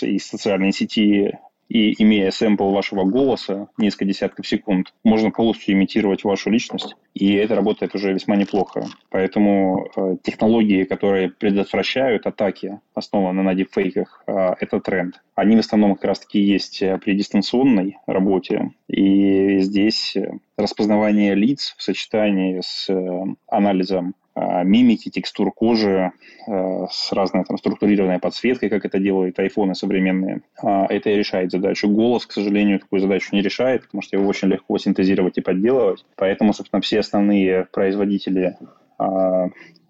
из 0.00 0.26
социальной 0.26 0.72
сети 0.72 1.38
и 1.70 1.94
имея 2.02 2.32
сэмпл 2.32 2.72
вашего 2.72 3.04
голоса, 3.04 3.68
несколько 3.78 4.04
десятков 4.04 4.46
секунд, 4.46 4.92
можно 5.04 5.30
полностью 5.30 5.74
имитировать 5.74 6.24
вашу 6.24 6.50
личность, 6.50 6.96
и 7.14 7.32
это 7.34 7.54
работает 7.54 7.94
уже 7.94 8.12
весьма 8.12 8.34
неплохо. 8.34 8.86
Поэтому 9.08 9.88
э, 9.96 10.16
технологии, 10.22 10.82
которые 10.82 11.30
предотвращают 11.30 12.26
атаки, 12.26 12.80
основанные 12.94 13.44
на 13.44 13.54
дипфейках, 13.54 14.24
э, 14.26 14.54
это 14.60 14.80
тренд. 14.80 15.22
Они 15.36 15.54
в 15.54 15.60
основном 15.60 15.94
как 15.94 16.06
раз-таки 16.06 16.40
есть 16.40 16.82
при 17.02 17.14
дистанционной 17.14 17.98
работе, 18.06 18.72
и 18.88 19.60
здесь 19.60 20.16
распознавание 20.56 21.34
лиц 21.34 21.74
в 21.78 21.82
сочетании 21.82 22.60
с 22.62 22.90
э, 22.90 23.24
анализом 23.46 24.14
мимики, 24.36 25.10
текстур 25.10 25.52
кожи 25.52 26.12
а, 26.46 26.86
с 26.90 27.12
разной 27.12 27.44
там 27.44 27.58
структурированной 27.58 28.18
подсветкой, 28.18 28.68
как 28.68 28.84
это 28.84 28.98
делают 28.98 29.38
айфоны 29.38 29.74
современные. 29.74 30.42
А, 30.62 30.86
это 30.86 31.10
и 31.10 31.16
решает 31.16 31.50
задачу. 31.50 31.88
Голос, 31.88 32.26
к 32.26 32.32
сожалению, 32.32 32.78
такую 32.78 33.00
задачу 33.00 33.28
не 33.32 33.42
решает, 33.42 33.82
потому 33.82 34.02
что 34.02 34.16
его 34.16 34.28
очень 34.28 34.48
легко 34.48 34.78
синтезировать 34.78 35.38
и 35.38 35.42
подделывать. 35.42 36.04
Поэтому, 36.16 36.52
собственно, 36.52 36.80
все 36.80 37.00
основные 37.00 37.66
производители 37.72 38.56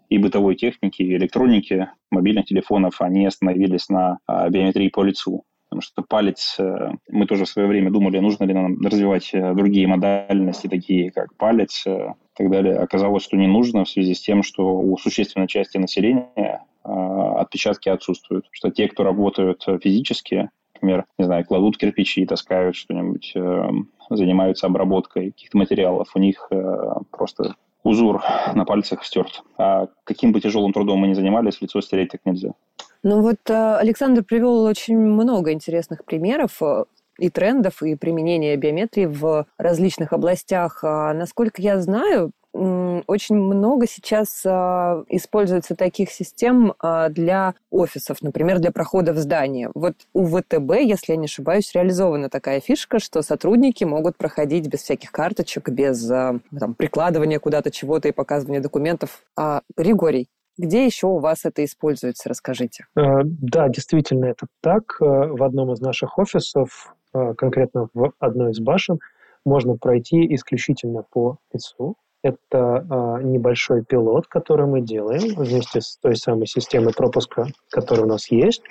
и 0.08 0.18
бытовой 0.18 0.54
техники, 0.54 1.02
и 1.02 1.16
электроники, 1.16 1.88
мобильных 2.10 2.46
телефонов, 2.46 3.00
они 3.00 3.26
остановились 3.26 3.88
на 3.88 4.18
биометрии 4.48 4.88
по 4.88 5.02
лицу. 5.02 5.44
Потому 5.70 5.82
что 5.82 6.02
палец, 6.02 6.56
э, 6.58 6.94
мы 7.08 7.26
тоже 7.26 7.44
в 7.44 7.48
свое 7.48 7.68
время 7.68 7.92
думали, 7.92 8.18
нужно 8.18 8.42
ли 8.42 8.52
нам 8.52 8.80
развивать 8.84 9.30
э, 9.32 9.54
другие 9.54 9.86
модальности, 9.86 10.66
такие 10.66 11.12
как 11.12 11.32
палец 11.36 11.86
и 11.86 12.08
так 12.36 12.50
далее. 12.50 12.76
Оказалось, 12.76 13.22
что 13.22 13.36
не 13.36 13.46
нужно 13.46 13.84
в 13.84 13.88
связи 13.88 14.14
с 14.14 14.20
тем, 14.20 14.42
что 14.42 14.76
у 14.76 14.98
существенной 14.98 15.46
части 15.46 15.78
населения 15.78 16.64
э, 16.84 16.90
отпечатки 16.90 17.88
отсутствуют. 17.88 18.46
Что 18.50 18.70
те, 18.70 18.88
кто 18.88 19.04
работают 19.04 19.64
физически, 19.80 20.50
например, 20.74 21.04
не 21.18 21.26
знаю, 21.26 21.44
кладут 21.44 21.78
кирпичи, 21.78 22.26
таскают 22.26 22.74
что-нибудь, 22.74 23.32
занимаются 24.10 24.66
обработкой 24.66 25.30
каких-то 25.30 25.56
материалов, 25.56 26.08
у 26.16 26.18
них 26.18 26.50
просто 27.12 27.54
узор 27.84 28.24
на 28.54 28.64
пальцах 28.64 29.04
стерт. 29.04 29.44
А 29.56 29.86
каким 30.02 30.32
бы 30.32 30.40
тяжелым 30.40 30.72
трудом 30.72 30.98
мы 30.98 31.06
ни 31.06 31.12
занимались, 31.12 31.60
лицо 31.60 31.80
стереть 31.80 32.10
так 32.10 32.22
нельзя. 32.24 32.54
Ну 33.02 33.22
вот 33.22 33.38
э, 33.48 33.76
Александр 33.76 34.22
привел 34.22 34.62
очень 34.64 34.98
много 34.98 35.52
интересных 35.52 36.04
примеров 36.04 36.62
э, 36.62 36.84
и 37.20 37.30
трендов, 37.30 37.82
и 37.82 37.94
применения 37.94 38.56
биометрии 38.56 39.06
в 39.06 39.46
различных 39.58 40.12
областях. 40.12 40.80
А, 40.82 41.12
насколько 41.12 41.62
я 41.62 41.80
знаю, 41.80 42.32
очень 42.52 43.36
много 43.36 43.86
сейчас 43.86 44.42
а, 44.44 45.04
используется 45.08 45.76
таких 45.76 46.10
систем 46.10 46.74
а, 46.80 47.08
для 47.08 47.54
офисов, 47.70 48.22
например, 48.22 48.58
для 48.58 48.72
прохода 48.72 49.12
в 49.12 49.18
здание. 49.18 49.70
Вот 49.72 49.94
у 50.14 50.26
ВТБ, 50.26 50.80
если 50.80 51.12
я 51.12 51.16
не 51.16 51.26
ошибаюсь, 51.26 51.72
реализована 51.72 52.28
такая 52.28 52.60
фишка, 52.60 52.98
что 52.98 53.22
сотрудники 53.22 53.84
могут 53.84 54.16
проходить 54.16 54.66
без 54.66 54.80
всяких 54.80 55.12
карточек, 55.12 55.68
без 55.68 56.04
там, 56.06 56.74
прикладывания 56.76 57.38
куда-то 57.38 57.70
чего-то 57.70 58.08
и 58.08 58.12
показывания 58.12 58.60
документов. 58.60 59.22
А, 59.36 59.62
Григорий, 59.76 60.28
где 60.60 60.84
еще 60.84 61.06
у 61.06 61.18
вас 61.18 61.44
это 61.44 61.64
используется? 61.64 62.28
Расскажите. 62.28 62.86
Э, 62.96 63.22
да, 63.24 63.68
действительно, 63.68 64.26
это 64.26 64.46
так. 64.60 64.96
Э, 65.00 65.04
в 65.04 65.42
одном 65.42 65.72
из 65.72 65.80
наших 65.80 66.18
офисов, 66.18 66.94
э, 67.14 67.34
конкретно 67.34 67.88
в 67.94 68.12
одной 68.18 68.52
из 68.52 68.60
башен, 68.60 68.98
можно 69.44 69.76
пройти 69.76 70.34
исключительно 70.34 71.02
по 71.10 71.38
лицу. 71.52 71.96
Это 72.22 72.84
небольшой 73.22 73.82
пилот, 73.82 74.26
который 74.26 74.66
мы 74.66 74.82
делаем 74.82 75.34
вместе 75.34 75.80
с 75.80 75.96
той 75.96 76.16
самой 76.16 76.46
системой 76.46 76.92
пропуска, 76.92 77.46
которая 77.70 78.04
у 78.04 78.08
нас 78.08 78.30
есть. 78.30 78.62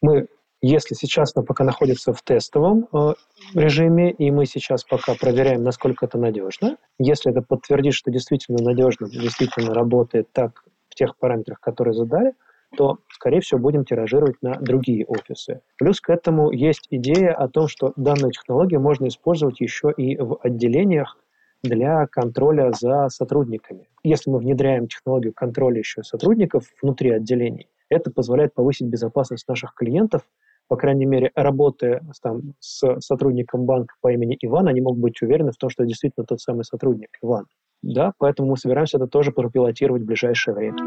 Мы 0.00 0.28
если 0.60 0.94
сейчас 0.94 1.32
она 1.36 1.44
пока 1.44 1.64
находится 1.64 2.12
в 2.12 2.22
тестовом 2.22 2.88
э, 2.92 3.14
режиме, 3.54 4.10
и 4.10 4.30
мы 4.30 4.46
сейчас 4.46 4.84
пока 4.84 5.14
проверяем, 5.14 5.62
насколько 5.62 6.06
это 6.06 6.18
надежно, 6.18 6.76
если 6.98 7.30
это 7.30 7.42
подтвердит, 7.42 7.94
что 7.94 8.10
действительно 8.10 8.58
надежно, 8.62 9.08
действительно 9.08 9.72
работает 9.72 10.28
так 10.32 10.64
в 10.88 10.94
тех 10.94 11.16
параметрах, 11.16 11.60
которые 11.60 11.94
задали, 11.94 12.32
то, 12.76 12.98
скорее 13.10 13.40
всего, 13.40 13.60
будем 13.60 13.84
тиражировать 13.84 14.36
на 14.42 14.56
другие 14.56 15.06
офисы. 15.06 15.62
Плюс 15.78 16.00
к 16.00 16.10
этому 16.10 16.50
есть 16.50 16.86
идея 16.90 17.32
о 17.32 17.48
том, 17.48 17.68
что 17.68 17.92
данную 17.96 18.32
технологию 18.32 18.80
можно 18.80 19.06
использовать 19.08 19.60
еще 19.60 19.92
и 19.96 20.16
в 20.18 20.38
отделениях 20.42 21.16
для 21.62 22.06
контроля 22.06 22.72
за 22.72 23.08
сотрудниками. 23.08 23.88
Если 24.04 24.30
мы 24.30 24.38
внедряем 24.38 24.86
технологию 24.86 25.32
контроля 25.32 25.78
еще 25.78 26.02
сотрудников 26.02 26.64
внутри 26.82 27.10
отделений, 27.10 27.68
это 27.88 28.10
позволяет 28.10 28.54
повысить 28.54 28.86
безопасность 28.86 29.48
наших 29.48 29.74
клиентов 29.74 30.22
по 30.68 30.76
крайней 30.76 31.06
мере, 31.06 31.30
работая 31.34 32.02
там, 32.22 32.54
с 32.60 33.00
сотрудником 33.00 33.64
банка 33.64 33.94
по 34.00 34.12
имени 34.12 34.36
Иван, 34.40 34.68
они 34.68 34.80
могут 34.80 35.00
быть 35.00 35.20
уверены 35.22 35.50
в 35.52 35.56
том, 35.56 35.70
что 35.70 35.84
действительно 35.84 36.26
тот 36.26 36.40
самый 36.40 36.64
сотрудник, 36.64 37.08
Иван. 37.22 37.46
Да, 37.82 38.12
поэтому 38.18 38.50
мы 38.50 38.56
собираемся 38.56 38.98
это 38.98 39.06
тоже 39.06 39.32
пропилотировать 39.32 40.02
в 40.02 40.06
ближайшее 40.06 40.54
время. 40.54 40.78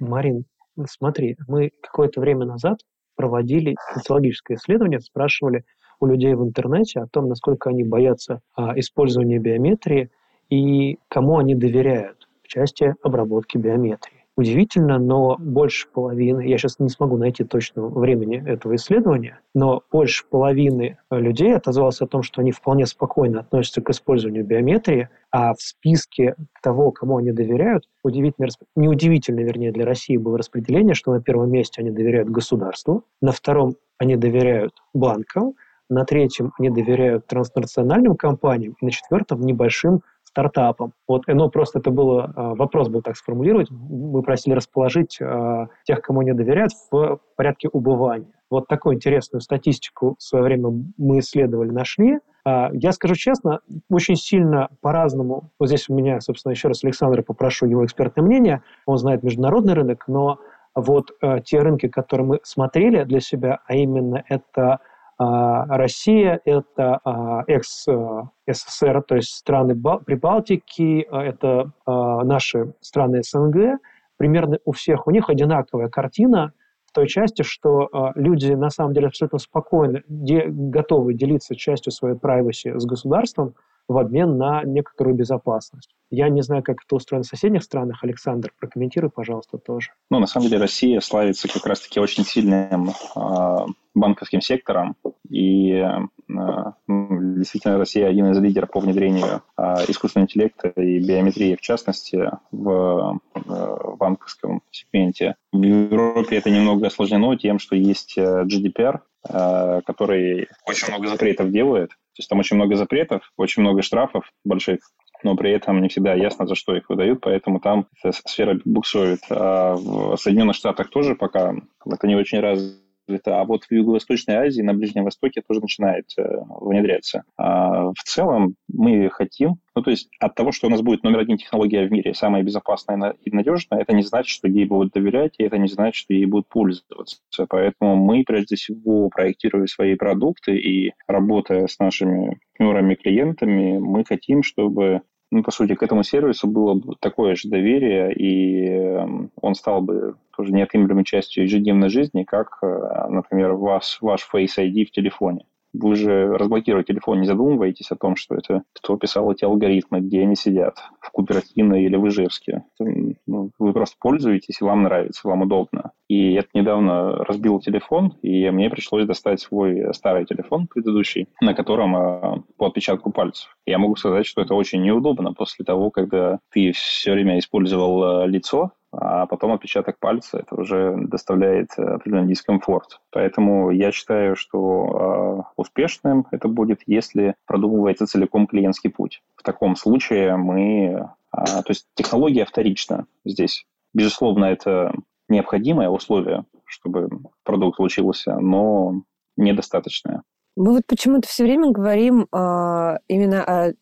Марин, 0.00 0.44
смотри, 0.88 1.36
мы 1.46 1.70
какое-то 1.82 2.20
время 2.20 2.46
назад 2.46 2.78
проводили 3.14 3.76
социологическое 3.92 4.56
исследование, 4.56 5.00
спрашивали 5.00 5.64
у 6.00 6.06
людей 6.06 6.34
в 6.34 6.42
интернете 6.42 7.00
о 7.00 7.06
том, 7.06 7.28
насколько 7.28 7.68
они 7.68 7.84
боятся 7.84 8.40
а, 8.54 8.78
использования 8.78 9.38
биометрии 9.38 10.10
и 10.48 10.98
кому 11.08 11.36
они 11.38 11.54
доверяют 11.54 12.28
в 12.42 12.48
части 12.48 12.94
обработки 13.02 13.58
биометрии. 13.58 14.19
Удивительно, 14.36 14.98
но 14.98 15.36
больше 15.38 15.88
половины, 15.88 16.48
я 16.48 16.56
сейчас 16.56 16.78
не 16.78 16.88
смогу 16.88 17.18
найти 17.18 17.44
точного 17.44 17.88
времени 17.98 18.42
этого 18.46 18.76
исследования, 18.76 19.40
но 19.54 19.82
больше 19.92 20.24
половины 20.30 20.98
людей 21.10 21.54
отозвалось 21.54 22.00
о 22.00 22.06
том, 22.06 22.22
что 22.22 22.40
они 22.40 22.52
вполне 22.52 22.86
спокойно 22.86 23.40
относятся 23.40 23.82
к 23.82 23.90
использованию 23.90 24.46
биометрии, 24.46 25.08
а 25.30 25.52
в 25.52 25.60
списке 25.60 26.36
того, 26.62 26.90
кому 26.90 27.18
они 27.18 27.32
доверяют, 27.32 27.84
удивительно, 28.02 28.48
неудивительно, 28.76 29.40
вернее, 29.40 29.72
для 29.72 29.84
России 29.84 30.16
было 30.16 30.38
распределение, 30.38 30.94
что 30.94 31.12
на 31.12 31.20
первом 31.20 31.50
месте 31.50 31.82
они 31.82 31.90
доверяют 31.90 32.30
государству, 32.30 33.04
на 33.20 33.32
втором 33.32 33.76
они 33.98 34.16
доверяют 34.16 34.72
банкам, 34.94 35.54
на 35.90 36.04
третьем 36.04 36.52
они 36.58 36.70
доверяют 36.70 37.26
транснациональным 37.26 38.16
компаниям, 38.16 38.76
и 38.80 38.84
на 38.86 38.90
четвертом 38.92 39.42
небольшим 39.42 40.02
стартапом. 40.32 40.92
Вот, 41.08 41.22
ну, 41.26 41.50
просто 41.50 41.80
это 41.80 41.90
было, 41.90 42.32
а, 42.34 42.54
вопрос 42.54 42.88
был 42.88 43.02
так 43.02 43.16
сформулировать, 43.16 43.68
мы 43.70 44.22
просили 44.22 44.54
расположить 44.54 45.18
э, 45.20 45.66
тех, 45.84 46.00
кому 46.02 46.22
не 46.22 46.32
доверяют, 46.32 46.72
в 46.90 47.18
порядке 47.36 47.68
убывания. 47.72 48.32
Вот 48.48 48.68
такую 48.68 48.96
интересную 48.96 49.40
статистику 49.40 50.16
в 50.18 50.22
свое 50.22 50.44
время 50.44 50.70
мы 50.98 51.18
исследовали, 51.18 51.70
нашли. 51.70 52.18
Э, 52.46 52.68
я 52.72 52.92
скажу 52.92 53.14
честно, 53.14 53.60
очень 53.90 54.16
сильно 54.16 54.68
по-разному, 54.80 55.50
вот 55.58 55.68
здесь 55.68 55.88
у 55.88 55.94
меня, 55.94 56.20
собственно, 56.20 56.52
еще 56.52 56.68
раз 56.68 56.84
Александра 56.84 57.22
попрошу 57.22 57.66
его 57.66 57.84
экспертное 57.84 58.24
мнение, 58.24 58.62
он 58.86 58.98
знает 58.98 59.22
международный 59.22 59.74
рынок, 59.74 60.04
но 60.06 60.38
вот 60.74 61.10
э, 61.20 61.40
те 61.44 61.58
рынки, 61.58 61.88
которые 61.88 62.26
мы 62.26 62.40
смотрели 62.44 63.02
для 63.02 63.20
себя, 63.20 63.60
а 63.66 63.74
именно 63.74 64.22
это 64.28 64.74
а, 64.74 64.78
Россия– 65.22 66.40
это 66.46 66.98
а, 67.04 67.44
экс-СССР, 67.46 69.02
то 69.02 69.16
есть 69.16 69.28
страны 69.28 69.74
Прибалтики, 69.74 71.06
а, 71.10 71.22
это 71.22 71.72
наши 71.86 72.72
страны 72.80 73.22
СНГ. 73.22 73.78
Примерно 74.16 74.58
у 74.64 74.72
всех 74.72 75.06
у 75.06 75.10
них 75.10 75.28
одинаковая 75.28 75.88
картина 75.88 76.52
в 76.86 76.92
той 76.92 77.06
части, 77.06 77.42
что 77.42 77.88
люди 78.14 78.52
на 78.52 78.70
самом 78.70 78.94
деле 78.94 79.06
абсолютно 79.06 79.38
спокойно 79.38 80.02
де- 80.08 80.46
готовы 80.48 81.14
делиться 81.14 81.54
частью 81.54 81.92
своей 81.92 82.16
privacy 82.16 82.78
с 82.78 82.84
государством, 82.84 83.54
в 83.88 83.98
обмен 83.98 84.36
на 84.38 84.62
некоторую 84.64 85.16
безопасность. 85.16 85.94
Я 86.10 86.28
не 86.28 86.42
знаю, 86.42 86.62
как 86.64 86.78
это 86.84 86.96
устроено 86.96 87.22
в 87.22 87.28
соседних 87.28 87.62
странах. 87.62 88.02
Александр, 88.02 88.52
прокомментируй, 88.58 89.10
пожалуйста, 89.10 89.58
тоже. 89.58 89.90
Ну, 90.10 90.18
на 90.18 90.26
самом 90.26 90.48
деле, 90.48 90.60
Россия 90.60 90.98
славится 91.00 91.46
как 91.46 91.64
раз-таки 91.66 92.00
очень 92.00 92.24
сильным 92.24 92.90
э, 92.90 93.56
банковским 93.94 94.40
сектором. 94.40 94.96
И 95.28 95.70
э, 95.70 95.98
действительно, 96.28 97.78
Россия 97.78 98.08
один 98.08 98.26
из 98.32 98.38
лидеров 98.38 98.70
по 98.72 98.80
внедрению 98.80 99.42
э, 99.56 99.62
искусственного 99.86 100.24
интеллекта 100.24 100.68
и 100.70 100.98
биометрии, 100.98 101.54
в 101.54 101.60
частности, 101.60 102.30
в 102.50 103.20
э, 103.34 103.96
банковском 103.96 104.62
сегменте. 104.72 105.36
В 105.52 105.62
Европе 105.62 106.36
это 106.36 106.50
немного 106.50 106.88
осложнено 106.88 107.36
тем, 107.36 107.60
что 107.60 107.76
есть 107.76 108.18
GDPR, 108.18 108.98
э, 109.28 109.80
который 109.86 110.48
очень 110.66 110.88
много 110.88 111.06
запретов 111.06 111.52
делает. 111.52 111.92
То 112.20 112.22
есть 112.22 112.28
там 112.28 112.38
очень 112.38 112.56
много 112.56 112.76
запретов, 112.76 113.22
очень 113.38 113.62
много 113.62 113.80
штрафов 113.80 114.30
больших 114.44 114.80
но 115.22 115.36
при 115.36 115.52
этом 115.52 115.82
не 115.82 115.88
всегда 115.88 116.14
ясно, 116.14 116.46
за 116.46 116.54
что 116.54 116.74
их 116.74 116.88
выдают, 116.88 117.20
поэтому 117.20 117.60
там 117.60 117.86
сфера 118.26 118.58
буксует. 118.64 119.20
А 119.28 119.74
в 119.74 120.16
Соединенных 120.16 120.56
Штатах 120.56 120.88
тоже 120.88 121.14
пока 121.14 121.54
это 121.84 122.06
не 122.06 122.16
очень 122.16 122.40
развито, 122.40 122.80
а 123.26 123.44
вот 123.44 123.64
в 123.64 123.72
Юго-Восточной 123.72 124.36
Азии, 124.36 124.62
на 124.62 124.74
Ближнем 124.74 125.04
Востоке 125.04 125.42
тоже 125.46 125.60
начинает 125.60 126.06
э, 126.16 126.22
внедряться. 126.60 127.24
А 127.36 127.90
в 127.90 128.02
целом 128.04 128.54
мы 128.68 129.10
хотим, 129.10 129.56
ну 129.74 129.82
то 129.82 129.90
есть 129.90 130.08
от 130.20 130.34
того, 130.34 130.52
что 130.52 130.66
у 130.66 130.70
нас 130.70 130.82
будет 130.82 131.02
номер 131.02 131.20
один 131.20 131.36
технология 131.36 131.86
в 131.86 131.92
мире, 131.92 132.14
самая 132.14 132.42
безопасная 132.42 133.14
и 133.24 133.30
надежная, 133.30 133.80
это 133.80 133.92
не 133.92 134.02
значит, 134.02 134.30
что 134.30 134.48
ей 134.48 134.66
будут 134.66 134.92
доверять, 134.92 135.34
и 135.38 135.44
это 135.44 135.58
не 135.58 135.68
значит, 135.68 135.96
что 135.96 136.14
ей 136.14 136.26
будут 136.26 136.48
пользоваться. 136.48 137.18
Поэтому 137.48 137.96
мы 137.96 138.24
прежде 138.26 138.56
всего 138.56 139.08
проектируя 139.08 139.66
свои 139.66 139.94
продукты 139.94 140.56
и 140.56 140.92
работая 141.06 141.66
с 141.66 141.78
нашими 141.78 142.38
партнерами, 142.60 142.94
клиентами, 142.94 143.78
мы 143.78 144.04
хотим, 144.04 144.42
чтобы 144.42 145.02
ну, 145.30 145.42
по 145.42 145.50
сути, 145.50 145.74
к 145.74 145.82
этому 145.82 146.02
сервису 146.02 146.48
было 146.48 146.74
бы 146.74 146.96
такое 146.98 147.36
же 147.36 147.48
доверие, 147.48 148.12
и 148.12 148.66
эм, 148.66 149.30
он 149.40 149.54
стал 149.54 149.80
бы 149.80 150.16
тоже 150.36 150.52
неотъемлемой 150.52 151.04
частью 151.04 151.44
ежедневной 151.44 151.88
жизни, 151.88 152.24
как, 152.24 152.58
э, 152.62 153.06
например, 153.08 153.52
ваш, 153.52 153.98
ваш 154.00 154.28
Face 154.32 154.58
ID 154.58 154.86
в 154.86 154.90
телефоне. 154.90 155.44
Вы 155.72 155.94
же 155.94 156.36
разблокируя 156.36 156.82
телефон, 156.82 157.20
не 157.20 157.26
задумываетесь 157.26 157.92
о 157.92 157.96
том, 157.96 158.16
что 158.16 158.34
это 158.34 158.64
кто 158.72 158.96
писал 158.96 159.30
эти 159.30 159.44
алгоритмы, 159.44 160.00
где 160.00 160.22
они 160.22 160.34
сидят, 160.34 160.78
в 160.98 161.10
Купертино 161.12 161.74
или 161.74 161.94
в 161.94 162.08
Ижевске. 162.08 162.64
Ну, 162.80 163.50
вы 163.56 163.72
просто 163.72 163.96
пользуетесь, 164.00 164.60
и 164.60 164.64
вам 164.64 164.82
нравится, 164.82 165.28
вам 165.28 165.42
удобно. 165.42 165.92
И 166.10 166.32
я 166.32 166.44
недавно 166.54 167.18
разбил 167.24 167.60
телефон, 167.60 168.14
и 168.20 168.50
мне 168.50 168.68
пришлось 168.68 169.06
достать 169.06 169.40
свой 169.40 169.94
старый 169.94 170.24
телефон 170.24 170.66
предыдущий, 170.66 171.28
на 171.40 171.54
котором 171.54 171.96
э, 171.96 172.42
по 172.56 172.66
отпечатку 172.66 173.12
пальцев. 173.12 173.56
Я 173.64 173.78
могу 173.78 173.94
сказать, 173.94 174.26
что 174.26 174.42
это 174.42 174.56
очень 174.56 174.82
неудобно 174.82 175.32
после 175.32 175.64
того, 175.64 175.92
когда 175.92 176.40
ты 176.50 176.72
все 176.72 177.12
время 177.12 177.38
использовал 177.38 178.24
э, 178.24 178.26
лицо, 178.26 178.72
а 178.90 179.26
потом 179.26 179.52
отпечаток 179.52 180.00
пальца 180.00 180.38
это 180.38 180.56
уже 180.56 180.96
доставляет 180.96 181.78
определенный 181.78 182.30
дискомфорт. 182.30 183.00
Поэтому 183.12 183.70
я 183.70 183.92
считаю, 183.92 184.34
что 184.34 185.44
э, 185.46 185.52
успешным 185.54 186.26
это 186.32 186.48
будет, 186.48 186.80
если 186.86 187.36
продумывается 187.46 188.08
целиком 188.08 188.48
клиентский 188.48 188.90
путь. 188.90 189.22
В 189.36 189.44
таком 189.44 189.76
случае 189.76 190.36
мы... 190.36 191.08
То 191.30 191.68
есть 191.68 191.86
технология 191.94 192.44
вторична 192.44 193.06
здесь. 193.24 193.64
Безусловно, 193.94 194.46
это 194.46 194.92
необходимое 195.30 195.88
условие, 195.88 196.44
чтобы 196.66 197.08
продукт 197.44 197.76
случился, 197.76 198.36
но 198.38 199.02
недостаточное. 199.36 200.22
Мы 200.56 200.72
вот 200.74 200.82
почему-то 200.86 201.28
все 201.28 201.44
время 201.44 201.70
говорим 201.70 202.26
э, 202.32 202.98
именно 203.08 203.44
о 203.44 203.72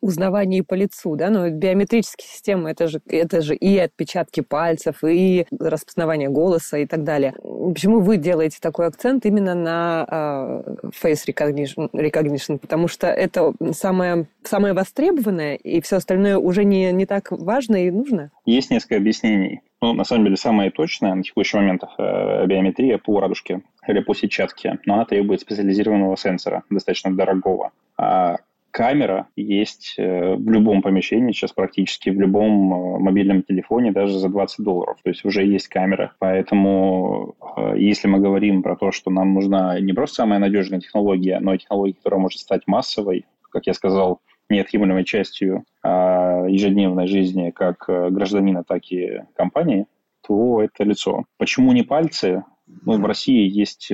узнавании 0.00 0.60
по 0.60 0.74
лицу, 0.74 1.16
да, 1.16 1.30
но 1.30 1.48
биометрические 1.50 2.26
системы 2.26 2.70
это 2.70 2.88
же, 2.88 3.00
это 3.06 3.40
же 3.40 3.54
и 3.54 3.78
отпечатки 3.78 4.40
пальцев, 4.40 5.04
и 5.04 5.46
распознавание 5.58 6.28
голоса 6.28 6.78
и 6.78 6.86
так 6.86 7.04
далее. 7.04 7.34
Почему 7.42 8.00
вы 8.00 8.16
делаете 8.16 8.58
такой 8.60 8.86
акцент 8.86 9.26
именно 9.26 9.54
на 9.54 10.06
uh, 10.10 10.90
face 11.02 11.26
recognition, 11.28 11.90
recognition? 11.92 12.58
Потому 12.58 12.88
что 12.88 13.06
это 13.06 13.52
самое, 13.72 14.26
самое 14.44 14.74
востребованное, 14.74 15.54
и 15.56 15.80
все 15.80 15.96
остальное 15.96 16.38
уже 16.38 16.64
не, 16.64 16.92
не 16.92 17.06
так 17.06 17.30
важно 17.30 17.86
и 17.86 17.90
нужно? 17.90 18.30
Есть 18.44 18.70
несколько 18.70 18.96
объяснений. 18.96 19.60
Ну, 19.80 19.92
на 19.94 20.04
самом 20.04 20.24
деле, 20.24 20.36
самое 20.36 20.70
точное 20.70 21.14
на 21.14 21.22
текущий 21.24 21.56
момент 21.56 21.82
э, 21.98 22.46
биометрия 22.46 22.98
по 22.98 23.18
радужке 23.18 23.62
или 23.86 23.98
по 24.00 24.14
сетчатке, 24.14 24.78
но 24.86 24.94
она 24.94 25.04
требует 25.04 25.40
специализированного 25.40 26.16
сенсора, 26.16 26.62
достаточно 26.70 27.12
дорогого. 27.14 27.72
А 27.98 28.36
камера 28.72 29.28
есть 29.36 29.94
э, 29.98 30.34
в 30.34 30.50
любом 30.50 30.82
помещении, 30.82 31.32
сейчас 31.32 31.52
практически 31.52 32.10
в 32.10 32.18
любом 32.18 32.72
э, 32.72 32.98
мобильном 32.98 33.42
телефоне, 33.42 33.92
даже 33.92 34.18
за 34.18 34.28
20 34.28 34.64
долларов. 34.64 34.96
То 35.04 35.10
есть 35.10 35.24
уже 35.24 35.44
есть 35.44 35.68
камера. 35.68 36.12
Поэтому 36.18 37.36
э, 37.56 37.74
если 37.76 38.08
мы 38.08 38.18
говорим 38.18 38.62
про 38.62 38.74
то, 38.74 38.90
что 38.90 39.10
нам 39.10 39.34
нужна 39.34 39.78
не 39.78 39.92
просто 39.92 40.16
самая 40.16 40.40
надежная 40.40 40.80
технология, 40.80 41.38
но 41.38 41.54
и 41.54 41.58
технология, 41.58 41.94
которая 41.94 42.20
может 42.20 42.40
стать 42.40 42.62
массовой, 42.66 43.26
как 43.50 43.66
я 43.66 43.74
сказал, 43.74 44.20
неотъемлемой 44.48 45.04
частью 45.04 45.64
а, 45.82 46.44
ежедневной 46.46 47.06
жизни 47.06 47.50
как 47.50 47.84
гражданина, 47.86 48.64
так 48.64 48.90
и 48.90 49.22
компании, 49.34 49.86
то 50.26 50.62
это 50.62 50.84
лицо. 50.84 51.24
Почему 51.38 51.72
не 51.72 51.82
пальцы? 51.82 52.44
Ну, 52.84 52.98
в 52.98 53.04
России 53.04 53.48
есть 53.48 53.90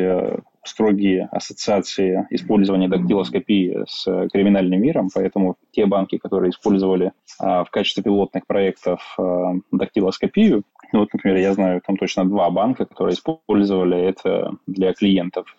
строгие 0.69 1.29
ассоциации 1.33 2.27
использования 2.31 2.89
дактилоскопии 2.89 3.85
с 3.87 4.05
криминальным 4.33 4.81
миром, 4.81 5.09
поэтому 5.13 5.57
те 5.73 5.87
банки, 5.87 6.19
которые 6.19 6.51
использовали 6.51 7.13
а, 7.39 7.65
в 7.65 7.71
качестве 7.71 8.03
пилотных 8.03 8.47
проектов 8.47 9.01
а, 9.19 9.55
дактилоскопию, 9.73 10.65
ну, 10.93 11.01
вот, 11.01 11.13
например, 11.13 11.39
я 11.39 11.53
знаю 11.53 11.83
там 11.87 11.97
точно 11.97 12.25
два 12.25 12.51
банка, 12.51 12.87
которые 12.87 13.15
использовали 13.15 14.01
это 14.01 14.53
для 14.67 14.93
клиентов 14.95 15.55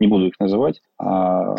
не 0.00 0.06
буду 0.06 0.26
их 0.26 0.38
называть, 0.40 0.80
а, 0.98 1.54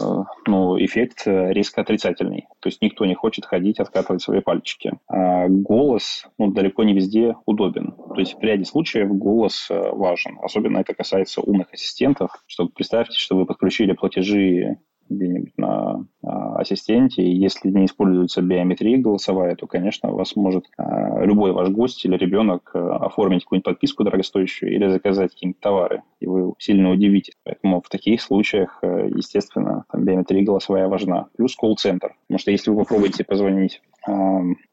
ну, 0.47 0.77
эффект 0.83 1.23
резко 1.25 1.81
отрицательный. 1.81 2.47
То 2.59 2.67
есть 2.67 2.81
никто 2.81 3.05
не 3.05 3.15
хочет 3.15 3.45
ходить, 3.45 3.79
откатывать 3.79 4.21
свои 4.21 4.41
пальчики. 4.41 4.93
А 5.07 5.47
голос 5.47 6.25
ну, 6.37 6.51
далеко 6.51 6.83
не 6.83 6.93
везде 6.93 7.35
удобен. 7.45 7.93
То 7.93 8.19
есть 8.19 8.35
в 8.35 8.41
ряде 8.41 8.65
случаев 8.65 9.09
голос 9.09 9.67
э, 9.69 9.91
важен. 9.91 10.37
Особенно 10.41 10.79
это 10.79 10.93
касается 10.93 11.41
умных 11.41 11.67
ассистентов. 11.73 12.31
Чтобы 12.47 12.71
представьте, 12.71 13.17
что 13.17 13.35
вы 13.35 13.45
подключили 13.45 13.93
платежи 13.93 14.77
где-нибудь 15.09 15.57
на 15.57 16.05
а, 16.23 16.57
ассистенте, 16.57 17.23
и 17.23 17.35
если 17.35 17.69
не 17.69 17.85
используется 17.85 18.41
биометрия 18.41 18.97
голосовая, 18.97 19.55
то, 19.55 19.67
конечно, 19.67 20.11
у 20.11 20.15
вас 20.15 20.35
может 20.35 20.65
а, 20.77 21.23
любой 21.23 21.51
ваш 21.51 21.69
гость 21.69 22.03
или 22.05 22.15
ребенок 22.17 22.71
а, 22.73 22.97
оформить 22.97 23.43
какую-нибудь 23.43 23.65
подписку 23.65 24.03
дорогостоящую 24.03 24.73
или 24.73 24.87
заказать 24.89 25.31
какие-нибудь 25.31 25.59
товары, 25.59 26.03
и 26.19 26.27
вы 26.27 26.53
сильно 26.57 26.91
удивитесь. 26.91 27.35
Поэтому 27.43 27.81
в 27.81 27.89
таких 27.89 28.21
случаях, 28.21 28.79
э, 28.81 29.09
естественно, 29.15 29.85
биометрия 29.93 30.43
голосовая 30.43 30.87
важна. 30.87 31.27
Плюс 31.37 31.55
колл-центр. 31.55 32.15
Потому 32.27 32.39
что 32.39 32.51
если 32.51 32.71
вы 32.71 32.77
попробуете 32.77 33.23
позвонить 33.23 33.81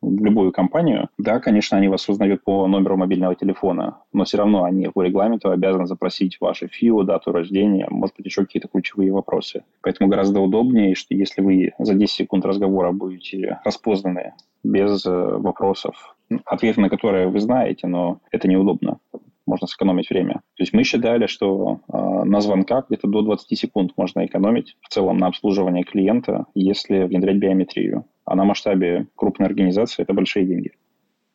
любую 0.03 0.53
компанию, 0.53 1.09
да, 1.19 1.41
конечно, 1.41 1.79
они 1.79 1.89
вас 1.89 2.09
узнают 2.09 2.45
по 2.45 2.67
номеру 2.67 2.97
мобильного 2.97 3.35
телефона, 3.35 3.99
но 4.13 4.25
все 4.25 4.39
равно 4.39 4.65
они 4.65 4.89
по 4.89 5.03
регламенту 5.03 5.51
обязаны 5.51 5.87
запросить 5.87 6.39
ваше 6.41 6.69
ФИО, 6.69 7.03
дату 7.05 7.33
рождения, 7.33 7.87
может 7.91 8.17
быть, 8.17 8.27
еще 8.27 8.43
какие-то 8.43 8.69
ключевые 8.69 9.13
вопросы. 9.13 9.65
Поэтому 9.83 10.11
гораздо 10.11 10.41
удобнее, 10.41 10.95
что 10.95 11.15
если 11.15 11.41
вы 11.41 11.73
за 11.79 11.95
10 11.95 12.15
секунд 12.15 12.45
разговора 12.45 12.93
будете 12.93 13.61
распознаны 13.65 14.35
без 14.63 15.05
э, 15.07 15.11
вопросов, 15.11 16.15
ответы 16.45 16.81
на 16.81 16.89
которые 16.89 17.29
вы 17.29 17.41
знаете, 17.41 17.87
но 17.87 18.21
это 18.31 18.49
неудобно 18.49 18.99
можно 19.47 19.67
сэкономить 19.67 20.09
время. 20.11 20.35
То 20.57 20.63
есть 20.63 20.73
мы 20.73 20.85
считали, 20.85 21.27
что 21.27 21.81
э, 21.89 21.97
на 22.25 22.41
звонках 22.41 22.87
где-то 22.89 23.09
до 23.09 23.23
20 23.23 23.59
секунд 23.59 23.93
можно 23.97 24.25
экономить 24.25 24.77
в 24.81 24.89
целом 24.89 25.19
на 25.19 25.27
обслуживание 25.27 25.85
клиента, 25.85 26.47
если 26.55 27.05
внедрять 27.05 27.37
биометрию. 27.37 28.05
А 28.25 28.35
на 28.35 28.45
масштабе 28.45 29.09
крупной 29.17 29.49
организации 29.49 30.03
это 30.03 30.13
большие 30.13 30.47
деньги. 30.47 30.73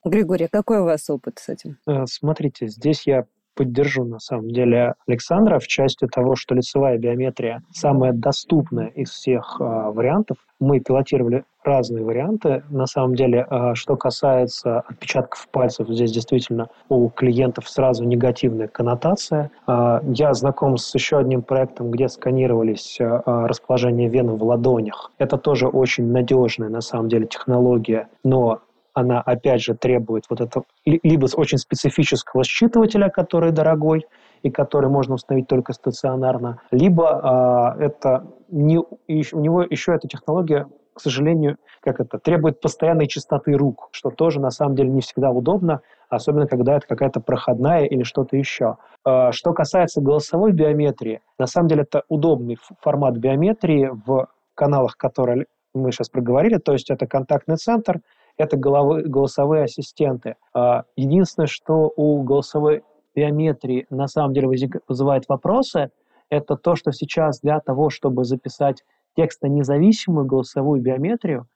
Григорий, 0.06 0.48
какой 0.50 0.80
у 0.80 0.86
вас 0.86 1.10
опыт 1.10 1.40
с 1.40 1.50
этим? 1.50 1.78
Э, 1.86 2.06
смотрите, 2.06 2.68
здесь 2.68 3.06
я 3.06 3.26
поддержу 3.58 4.06
на 4.06 4.20
самом 4.20 4.50
деле 4.52 4.94
Александра 5.08 5.60
в 5.60 5.68
части 5.68 6.06
того, 6.08 6.36
что 6.36 6.56
лицевая 6.56 6.98
биометрия 6.98 7.64
самая 7.74 8.14
доступная 8.14 8.88
из 8.88 9.10
всех 9.10 9.58
э, 9.60 9.64
вариантов. 9.64 10.38
Мы 10.60 10.80
пилотировали 10.80 11.44
разные 11.68 12.04
варианты. 12.04 12.64
На 12.70 12.88
самом 12.88 13.16
деле, 13.16 13.46
э, 13.50 13.74
что 13.76 13.96
касается 13.96 14.80
отпечатков 14.80 15.48
пальцев, 15.50 15.88
здесь 15.90 16.12
действительно 16.12 16.70
у 16.90 17.10
клиентов 17.10 17.70
сразу 17.70 18.06
негативная 18.06 18.68
коннотация. 18.68 19.52
Э, 19.68 20.00
я 20.04 20.34
знаком 20.34 20.78
с 20.78 20.96
еще 20.96 21.18
одним 21.18 21.42
проектом, 21.42 21.92
где 21.92 22.08
сканировались 22.08 22.98
э, 23.00 23.22
расположение 23.26 24.08
вен 24.10 24.36
в 24.36 24.44
ладонях. 24.44 25.12
Это 25.18 25.38
тоже 25.38 25.68
очень 25.68 26.12
надежная 26.12 26.70
на 26.70 26.82
самом 26.82 27.10
деле 27.10 27.28
технология, 27.28 28.08
но 28.24 28.62
она, 28.98 29.22
опять 29.22 29.62
же, 29.62 29.76
требует 29.76 30.24
вот 30.28 30.42
этого 30.42 30.66
либо 30.84 31.28
очень 31.36 31.60
специфического 31.60 32.42
считывателя, 32.44 33.10
который 33.10 33.52
дорогой, 33.52 34.08
и 34.42 34.50
который 34.50 34.90
можно 34.90 35.14
установить 35.14 35.48
только 35.48 35.74
стационарно, 35.74 36.62
либо 36.72 37.76
э, 37.78 37.86
это 37.86 38.26
не, 38.50 38.80
у 38.80 39.40
него 39.40 39.62
еще 39.62 39.94
эта 39.94 40.08
технология 40.08 40.68
к 40.96 41.00
сожалению, 41.00 41.58
как 41.82 42.00
это, 42.00 42.18
требует 42.18 42.60
постоянной 42.60 43.06
чистоты 43.06 43.54
рук, 43.54 43.90
что 43.92 44.10
тоже 44.10 44.40
на 44.40 44.50
самом 44.50 44.76
деле 44.76 44.90
не 44.90 45.02
всегда 45.02 45.30
удобно, 45.30 45.82
особенно 46.10 46.48
когда 46.48 46.78
это 46.78 46.88
какая-то 46.88 47.20
проходная 47.20 47.84
или 47.84 48.02
что-то 48.02 48.36
еще. 48.36 48.78
А, 49.04 49.32
что 49.32 49.54
касается 49.54 50.02
голосовой 50.02 50.54
биометрии, 50.54 51.22
на 51.38 51.46
самом 51.46 51.68
деле 51.68 51.84
это 51.84 52.02
удобный 52.10 52.58
формат 52.82 53.16
биометрии 53.18 53.92
в 54.08 54.28
каналах, 54.56 54.98
которые 54.98 55.46
мы 55.76 55.92
сейчас 55.92 56.10
проговорили, 56.10 56.58
то 56.58 56.74
есть 56.74 56.90
это 56.90 57.06
контактный 57.06 57.58
центр, 57.58 58.02
это 58.38 58.58
головы, 58.58 59.04
голосовые 59.04 59.64
ассистенты. 59.64 60.36
А, 60.54 60.84
единственное, 60.96 61.48
что 61.48 61.92
у 61.96 62.22
голосовой 62.24 62.84
биометрии 63.16 63.88
на 63.90 64.08
самом 64.08 64.34
деле 64.34 64.48
вызывает 64.88 65.28
вопросы, 65.28 65.90
это 66.30 66.56
то, 66.56 66.76
что 66.76 66.92
сейчас 66.92 67.40
для 67.40 67.60
того, 67.60 67.90
чтобы 67.90 68.26
записать 68.26 68.84
текстонезависимую 69.16 70.26
голосовую 70.26 70.82
биометрию, 70.82 71.48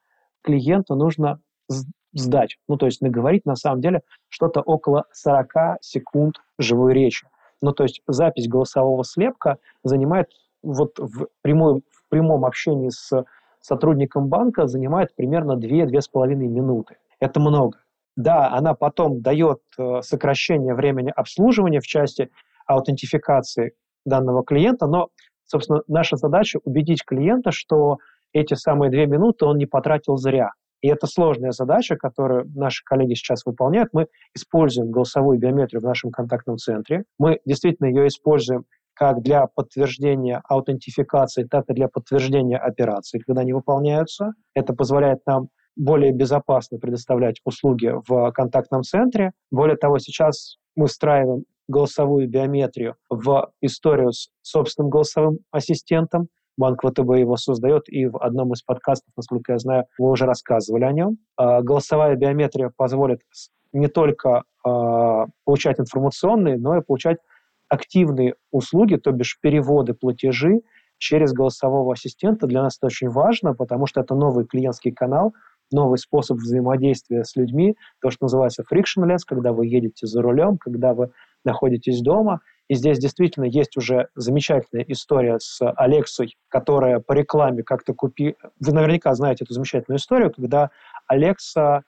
клиенту 0.41 0.95
нужно 0.95 1.39
сдать. 2.13 2.57
Ну, 2.67 2.77
то 2.77 2.87
есть 2.87 3.01
наговорить 3.01 3.45
на 3.45 3.55
самом 3.55 3.81
деле 3.81 4.01
что-то 4.29 4.61
около 4.61 5.05
40 5.13 5.77
секунд 5.81 6.37
живой 6.57 6.93
речи. 6.93 7.27
Ну, 7.61 7.73
то 7.73 7.83
есть 7.83 8.01
запись 8.07 8.47
голосового 8.47 9.03
слепка 9.03 9.57
занимает 9.83 10.29
вот 10.63 10.97
в 10.97 11.27
прямой, 11.41 11.81
в 11.91 12.09
прямом 12.09 12.45
общении 12.45 12.89
с 12.89 13.23
сотрудником 13.61 14.27
банка 14.27 14.67
занимает 14.67 15.15
примерно 15.15 15.53
2-2,5 15.53 16.35
минуты. 16.35 16.97
Это 17.19 17.39
много. 17.39 17.79
Да, 18.17 18.49
она 18.51 18.73
потом 18.73 19.21
дает 19.21 19.59
э, 19.77 20.01
сокращение 20.01 20.73
времени 20.73 21.13
обслуживания 21.15 21.79
в 21.79 21.87
части 21.87 22.29
аутентификации 22.67 23.73
данного 24.05 24.43
клиента, 24.43 24.87
но, 24.87 25.09
собственно, 25.45 25.81
наша 25.87 26.17
задача 26.17 26.59
убедить 26.63 27.05
клиента, 27.05 27.51
что 27.51 27.97
эти 28.33 28.53
самые 28.53 28.89
две 28.89 29.05
минуты 29.05 29.45
он 29.45 29.57
не 29.57 29.65
потратил 29.65 30.17
зря. 30.17 30.51
И 30.81 30.87
это 30.87 31.05
сложная 31.05 31.51
задача, 31.51 31.95
которую 31.95 32.49
наши 32.55 32.83
коллеги 32.83 33.13
сейчас 33.13 33.45
выполняют. 33.45 33.89
Мы 33.93 34.07
используем 34.35 34.89
голосовую 34.89 35.37
биометрию 35.37 35.79
в 35.79 35.85
нашем 35.85 36.11
контактном 36.11 36.57
центре. 36.57 37.03
Мы 37.19 37.39
действительно 37.45 37.87
ее 37.87 38.07
используем 38.07 38.65
как 38.93 39.21
для 39.21 39.47
подтверждения 39.47 40.41
аутентификации, 40.47 41.43
так 41.43 41.65
и 41.69 41.73
для 41.73 41.87
подтверждения 41.87 42.57
операций, 42.57 43.19
когда 43.19 43.41
они 43.41 43.53
выполняются. 43.53 44.31
Это 44.53 44.73
позволяет 44.73 45.19
нам 45.25 45.49
более 45.75 46.11
безопасно 46.11 46.77
предоставлять 46.77 47.39
услуги 47.45 47.93
в 48.07 48.31
контактном 48.31 48.83
центре. 48.83 49.31
Более 49.51 49.77
того, 49.77 49.99
сейчас 49.99 50.57
мы 50.75 50.87
встраиваем 50.87 51.43
голосовую 51.67 52.29
биометрию 52.29 52.95
в 53.09 53.51
историю 53.61 54.11
с 54.11 54.29
собственным 54.41 54.89
голосовым 54.89 55.39
ассистентом. 55.51 56.27
Банк 56.57 56.81
ВТБ 56.83 57.17
его 57.17 57.37
создает, 57.37 57.83
и 57.87 58.05
в 58.07 58.17
одном 58.17 58.51
из 58.53 58.61
подкастов, 58.61 59.13
насколько 59.15 59.53
я 59.53 59.57
знаю, 59.57 59.85
вы 59.97 60.11
уже 60.11 60.25
рассказывали 60.25 60.83
о 60.83 60.91
нем. 60.91 61.17
А, 61.37 61.61
голосовая 61.61 62.15
биометрия 62.15 62.71
позволит 62.75 63.21
не 63.71 63.87
только 63.87 64.43
а, 64.65 65.27
получать 65.45 65.79
информационные, 65.79 66.57
но 66.57 66.77
и 66.77 66.81
получать 66.81 67.17
активные 67.71 68.35
услуги, 68.51 68.97
то 68.97 69.11
бишь 69.11 69.39
переводы, 69.41 69.93
платежи 69.93 70.59
через 70.97 71.31
голосового 71.31 71.93
ассистента. 71.93 72.45
Для 72.45 72.61
нас 72.61 72.77
это 72.77 72.87
очень 72.87 73.09
важно, 73.09 73.53
потому 73.53 73.87
что 73.87 74.01
это 74.01 74.13
новый 74.13 74.45
клиентский 74.45 74.91
канал, 74.91 75.33
новый 75.71 75.97
способ 75.97 76.37
взаимодействия 76.37 77.23
с 77.23 77.37
людьми, 77.37 77.75
то, 78.01 78.09
что 78.09 78.25
называется 78.25 78.63
frictionless, 78.69 79.19
когда 79.25 79.53
вы 79.53 79.67
едете 79.67 80.05
за 80.05 80.21
рулем, 80.21 80.57
когда 80.57 80.93
вы 80.93 81.11
находитесь 81.45 82.01
дома. 82.01 82.41
И 82.67 82.75
здесь 82.75 82.99
действительно 82.99 83.45
есть 83.45 83.77
уже 83.77 84.09
замечательная 84.15 84.83
история 84.89 85.39
с 85.39 85.59
Алексой, 85.77 86.35
которая 86.49 86.99
по 86.99 87.13
рекламе 87.13 87.63
как-то 87.63 87.93
купи... 87.93 88.35
Вы 88.59 88.73
наверняка 88.73 89.13
знаете 89.13 89.45
эту 89.45 89.53
замечательную 89.53 89.97
историю, 89.97 90.31
когда 90.31 90.71
Алекса, 91.07 91.83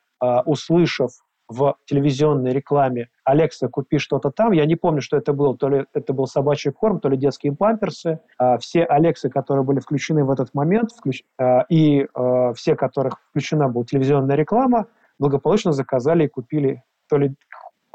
услышав 0.46 1.10
в 1.48 1.76
телевизионной 1.86 2.52
рекламе 2.52 3.08
«Алекса, 3.24 3.68
купи 3.68 3.98
что-то 3.98 4.30
там». 4.30 4.52
Я 4.52 4.66
не 4.66 4.76
помню, 4.76 5.00
что 5.00 5.16
это 5.16 5.32
было. 5.32 5.56
То 5.56 5.68
ли 5.68 5.86
это 5.92 6.12
был 6.12 6.26
собачий 6.26 6.72
корм, 6.72 7.00
то 7.00 7.08
ли 7.08 7.16
детские 7.16 7.54
памперсы. 7.54 8.20
А, 8.38 8.58
все 8.58 8.84
Алексы, 8.84 9.28
которые 9.28 9.64
были 9.64 9.80
включены 9.80 10.24
в 10.24 10.30
этот 10.30 10.54
момент, 10.54 10.90
а, 11.38 11.64
и 11.68 12.06
а, 12.14 12.52
все, 12.54 12.76
которых 12.76 13.20
включена 13.30 13.68
была 13.68 13.84
телевизионная 13.84 14.36
реклама, 14.36 14.86
благополучно 15.18 15.72
заказали 15.72 16.24
и 16.24 16.28
купили 16.28 16.82
то 17.08 17.16
ли 17.18 17.34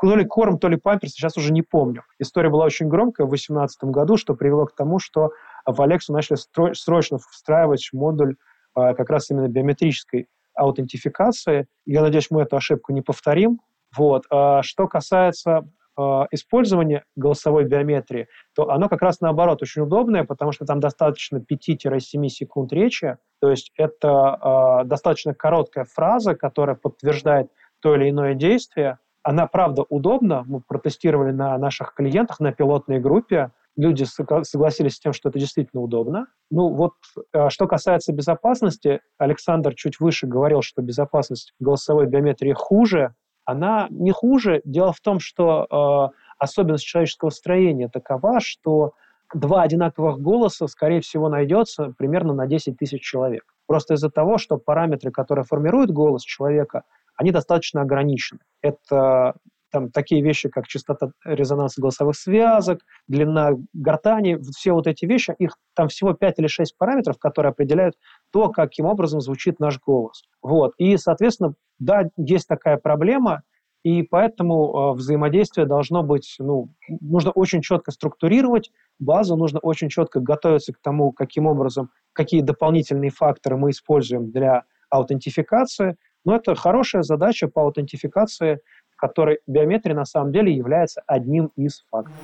то 0.01 0.15
ли 0.15 0.23
корм, 0.23 0.59
то 0.59 0.69
ли 0.69 0.77
памперс, 0.77 1.11
сейчас 1.11 1.35
уже 1.35 1.51
не 1.51 1.61
помню. 1.61 2.03
История 2.19 2.49
была 2.49 2.63
очень 2.63 2.87
громкая 2.87 3.27
в 3.27 3.31
2018 3.31 3.83
году, 3.85 4.15
что 4.15 4.33
привело 4.33 4.65
к 4.65 4.73
тому, 4.73 4.97
что 4.97 5.31
в 5.65 5.81
Алексу 5.81 6.13
начали 6.13 6.37
срочно 6.73 7.17
встраивать 7.17 7.89
модуль 7.91 8.37
как 8.73 9.09
раз 9.09 9.29
именно 9.29 9.49
биометрической 9.49 10.29
аутентификации. 10.59 11.67
Я 11.85 12.01
надеюсь, 12.01 12.29
мы 12.29 12.41
эту 12.41 12.57
ошибку 12.57 12.93
не 12.93 13.01
повторим. 13.01 13.59
Вот. 13.95 14.25
А 14.29 14.61
что 14.61 14.87
касается 14.87 15.67
а, 15.99 16.27
использования 16.31 17.03
голосовой 17.17 17.65
биометрии, 17.65 18.27
то 18.55 18.69
оно 18.69 18.87
как 18.87 19.01
раз 19.01 19.19
наоборот 19.19 19.61
очень 19.61 19.81
удобное, 19.81 20.23
потому 20.23 20.53
что 20.53 20.65
там 20.65 20.79
достаточно 20.79 21.37
5-7 21.37 22.27
секунд 22.29 22.71
речи, 22.71 23.17
то 23.41 23.49
есть 23.49 23.73
это 23.75 24.79
э, 24.81 24.85
достаточно 24.85 25.33
короткая 25.33 25.85
фраза, 25.85 26.35
которая 26.35 26.77
подтверждает 26.77 27.51
то 27.81 27.95
или 27.95 28.09
иное 28.09 28.33
действие. 28.33 28.99
Она, 29.23 29.45
правда, 29.47 29.83
удобна. 29.89 30.43
Мы 30.47 30.61
протестировали 30.61 31.31
на 31.31 31.57
наших 31.57 31.93
клиентах 31.93 32.39
на 32.39 32.53
пилотной 32.53 32.99
группе 32.99 33.51
люди 33.75 34.03
согласились 34.03 34.95
с 34.95 34.99
тем, 34.99 35.13
что 35.13 35.29
это 35.29 35.39
действительно 35.39 35.81
удобно. 35.81 36.27
Ну 36.51 36.69
вот, 36.69 36.93
а, 37.33 37.49
что 37.49 37.67
касается 37.67 38.13
безопасности, 38.13 39.01
Александр 39.17 39.75
чуть 39.75 39.99
выше 39.99 40.27
говорил, 40.27 40.61
что 40.61 40.81
безопасность 40.81 41.53
голосовой 41.59 42.07
биометрии 42.07 42.53
хуже. 42.53 43.13
Она 43.45 43.87
не 43.89 44.11
хуже. 44.11 44.61
Дело 44.63 44.93
в 44.93 44.99
том, 44.99 45.19
что 45.19 46.11
э, 46.11 46.19
особенность 46.37 46.85
человеческого 46.85 47.31
строения 47.31 47.89
такова, 47.89 48.39
что 48.39 48.93
два 49.33 49.63
одинаковых 49.63 50.19
голоса, 50.19 50.67
скорее 50.67 51.01
всего, 51.01 51.29
найдется 51.29 51.93
примерно 51.97 52.33
на 52.33 52.47
10 52.47 52.77
тысяч 52.77 53.01
человек. 53.01 53.43
Просто 53.65 53.95
из-за 53.95 54.09
того, 54.09 54.37
что 54.37 54.57
параметры, 54.57 55.11
которые 55.11 55.45
формируют 55.45 55.91
голос 55.91 56.23
человека, 56.23 56.83
они 57.15 57.31
достаточно 57.31 57.81
ограничены. 57.81 58.39
Это 58.61 59.35
там 59.71 59.91
такие 59.91 60.21
вещи, 60.21 60.49
как 60.49 60.67
частота 60.67 61.11
резонанса 61.23 61.81
голосовых 61.81 62.15
связок, 62.15 62.81
длина 63.07 63.51
гортани, 63.73 64.37
все 64.55 64.73
вот 64.73 64.87
эти 64.87 65.05
вещи, 65.05 65.33
их 65.37 65.57
там 65.75 65.87
всего 65.87 66.13
5 66.13 66.39
или 66.39 66.47
6 66.47 66.77
параметров, 66.77 67.17
которые 67.19 67.51
определяют 67.51 67.95
то, 68.31 68.49
каким 68.49 68.85
образом 68.85 69.21
звучит 69.21 69.59
наш 69.59 69.79
голос. 69.79 70.23
Вот. 70.41 70.73
И, 70.77 70.97
соответственно, 70.97 71.53
да, 71.79 72.09
есть 72.17 72.47
такая 72.47 72.77
проблема, 72.77 73.43
и 73.83 74.03
поэтому 74.03 74.93
э, 74.93 74.97
взаимодействие 74.97 75.65
должно 75.65 76.03
быть, 76.03 76.35
ну, 76.39 76.69
нужно 76.99 77.31
очень 77.31 77.61
четко 77.61 77.91
структурировать 77.91 78.71
базу, 78.99 79.37
нужно 79.37 79.59
очень 79.59 79.89
четко 79.89 80.19
готовиться 80.19 80.73
к 80.73 80.79
тому, 80.81 81.13
каким 81.13 81.45
образом, 81.45 81.89
какие 82.11 82.41
дополнительные 82.41 83.09
факторы 83.09 83.55
мы 83.55 83.69
используем 83.69 84.31
для 84.31 84.63
аутентификации. 84.89 85.95
Но 86.25 86.35
это 86.35 86.55
хорошая 86.55 87.03
задача 87.03 87.47
по 87.47 87.61
аутентификации 87.61 88.59
которой 88.99 89.39
биометрия 89.47 89.95
на 89.95 90.05
самом 90.05 90.31
деле 90.31 90.53
является 90.53 91.01
одним 91.07 91.51
из 91.55 91.85
факторов. 91.89 92.17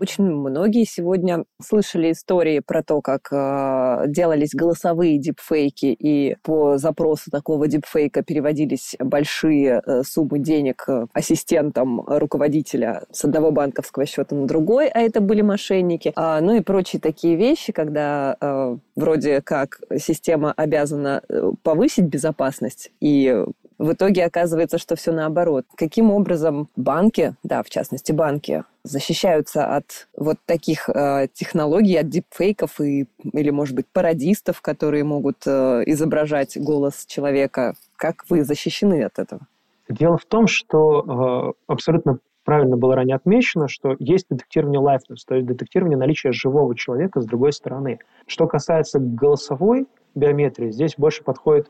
Очень 0.00 0.24
многие 0.24 0.84
сегодня 0.84 1.44
слышали 1.60 2.12
истории 2.12 2.60
про 2.60 2.82
то, 2.82 3.00
как 3.00 3.28
э, 3.32 4.04
делались 4.06 4.54
голосовые 4.54 5.18
дипфейки, 5.18 5.86
и 5.86 6.36
по 6.42 6.78
запросу 6.78 7.30
такого 7.32 7.66
дипфейка 7.66 8.22
переводились 8.22 8.94
большие 9.00 9.82
э, 9.84 10.02
суммы 10.04 10.38
денег 10.38 10.84
э, 10.86 11.06
ассистентам 11.12 12.02
руководителя 12.06 13.04
с 13.10 13.24
одного 13.24 13.50
банковского 13.50 14.06
счета 14.06 14.36
на 14.36 14.46
другой, 14.46 14.88
а 14.88 15.00
это 15.00 15.20
были 15.20 15.42
мошенники. 15.42 16.12
А, 16.14 16.40
ну 16.40 16.54
и 16.54 16.60
прочие 16.60 17.00
такие 17.00 17.34
вещи, 17.34 17.72
когда 17.72 18.36
э, 18.40 18.76
вроде 18.94 19.40
как 19.40 19.80
система 19.98 20.52
обязана 20.52 21.22
э, 21.28 21.50
повысить 21.64 22.04
безопасность 22.04 22.92
и 23.00 23.44
в 23.78 23.92
итоге 23.92 24.24
оказывается, 24.24 24.78
что 24.78 24.96
все 24.96 25.12
наоборот. 25.12 25.64
Каким 25.76 26.10
образом 26.10 26.68
банки, 26.76 27.34
да, 27.42 27.62
в 27.62 27.70
частности 27.70 28.12
банки, 28.12 28.64
защищаются 28.82 29.76
от 29.76 30.08
вот 30.16 30.38
таких 30.46 30.88
э, 30.88 31.28
технологий, 31.32 31.96
от 31.96 32.08
дипфейков 32.08 32.80
и, 32.80 33.06
или, 33.32 33.50
может 33.50 33.74
быть, 33.76 33.86
пародистов, 33.86 34.60
которые 34.60 35.04
могут 35.04 35.46
э, 35.46 35.82
изображать 35.86 36.58
голос 36.58 37.06
человека? 37.06 37.74
Как 37.96 38.24
вы 38.28 38.44
защищены 38.44 39.04
от 39.04 39.18
этого? 39.18 39.42
Дело 39.88 40.18
в 40.18 40.24
том, 40.24 40.48
что 40.48 41.54
э, 41.56 41.62
абсолютно 41.66 42.18
правильно 42.44 42.76
было 42.76 42.96
ранее 42.96 43.16
отмечено, 43.16 43.68
что 43.68 43.94
есть 43.98 44.26
детектирование 44.28 44.80
liveness, 44.80 45.18
то 45.26 45.34
есть 45.34 45.46
детектирование 45.46 45.98
наличия 45.98 46.32
живого 46.32 46.74
человека 46.74 47.20
с 47.20 47.26
другой 47.26 47.52
стороны. 47.52 47.98
Что 48.26 48.46
касается 48.46 48.98
голосовой 48.98 49.86
биометрии, 50.14 50.70
здесь 50.70 50.94
больше 50.96 51.22
подходит 51.22 51.68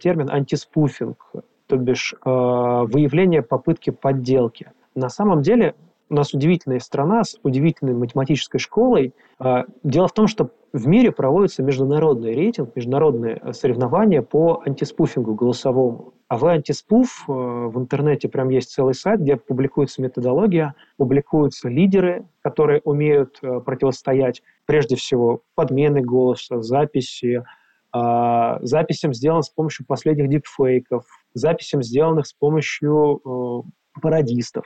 термин 0.00 0.30
антиспуфинг, 0.30 1.32
то 1.66 1.76
бишь 1.76 2.14
а, 2.24 2.84
выявление 2.84 3.42
попытки 3.42 3.90
подделки. 3.90 4.70
На 4.94 5.08
самом 5.08 5.42
деле 5.42 5.74
у 6.10 6.14
нас 6.14 6.34
удивительная 6.34 6.80
страна 6.80 7.24
с 7.24 7.38
удивительной 7.42 7.94
математической 7.94 8.58
школой. 8.58 9.14
А, 9.38 9.64
дело 9.82 10.08
в 10.08 10.12
том, 10.12 10.26
что 10.26 10.50
в 10.72 10.86
мире 10.86 11.12
проводится 11.12 11.62
международный 11.62 12.34
рейтинг, 12.34 12.74
международные 12.76 13.40
э, 13.42 13.52
соревнования 13.52 14.22
по 14.22 14.62
антиспуфингу 14.66 15.34
голосовому. 15.34 16.14
А 16.28 16.38
в 16.38 16.46
антиспуф 16.46 17.24
э, 17.28 17.32
в 17.32 17.78
интернете 17.78 18.28
прям 18.28 18.48
есть 18.48 18.70
целый 18.70 18.94
сайт, 18.94 19.20
где 19.20 19.36
публикуется 19.36 20.00
методология, 20.00 20.74
публикуются 20.96 21.68
лидеры, 21.68 22.26
которые 22.42 22.80
умеют 22.84 23.38
э, 23.42 23.60
противостоять 23.60 24.42
прежде 24.64 24.96
всего 24.96 25.42
подмены 25.54 26.00
голоса, 26.00 26.62
записи, 26.62 27.44
записям, 27.92 29.12
сделанным 29.12 29.42
с 29.42 29.50
помощью 29.50 29.86
последних 29.86 30.28
дипфейков, 30.28 31.04
записям, 31.34 31.82
сделанных 31.82 32.26
с 32.26 32.32
помощью 32.32 33.64
пародистов. 34.00 34.64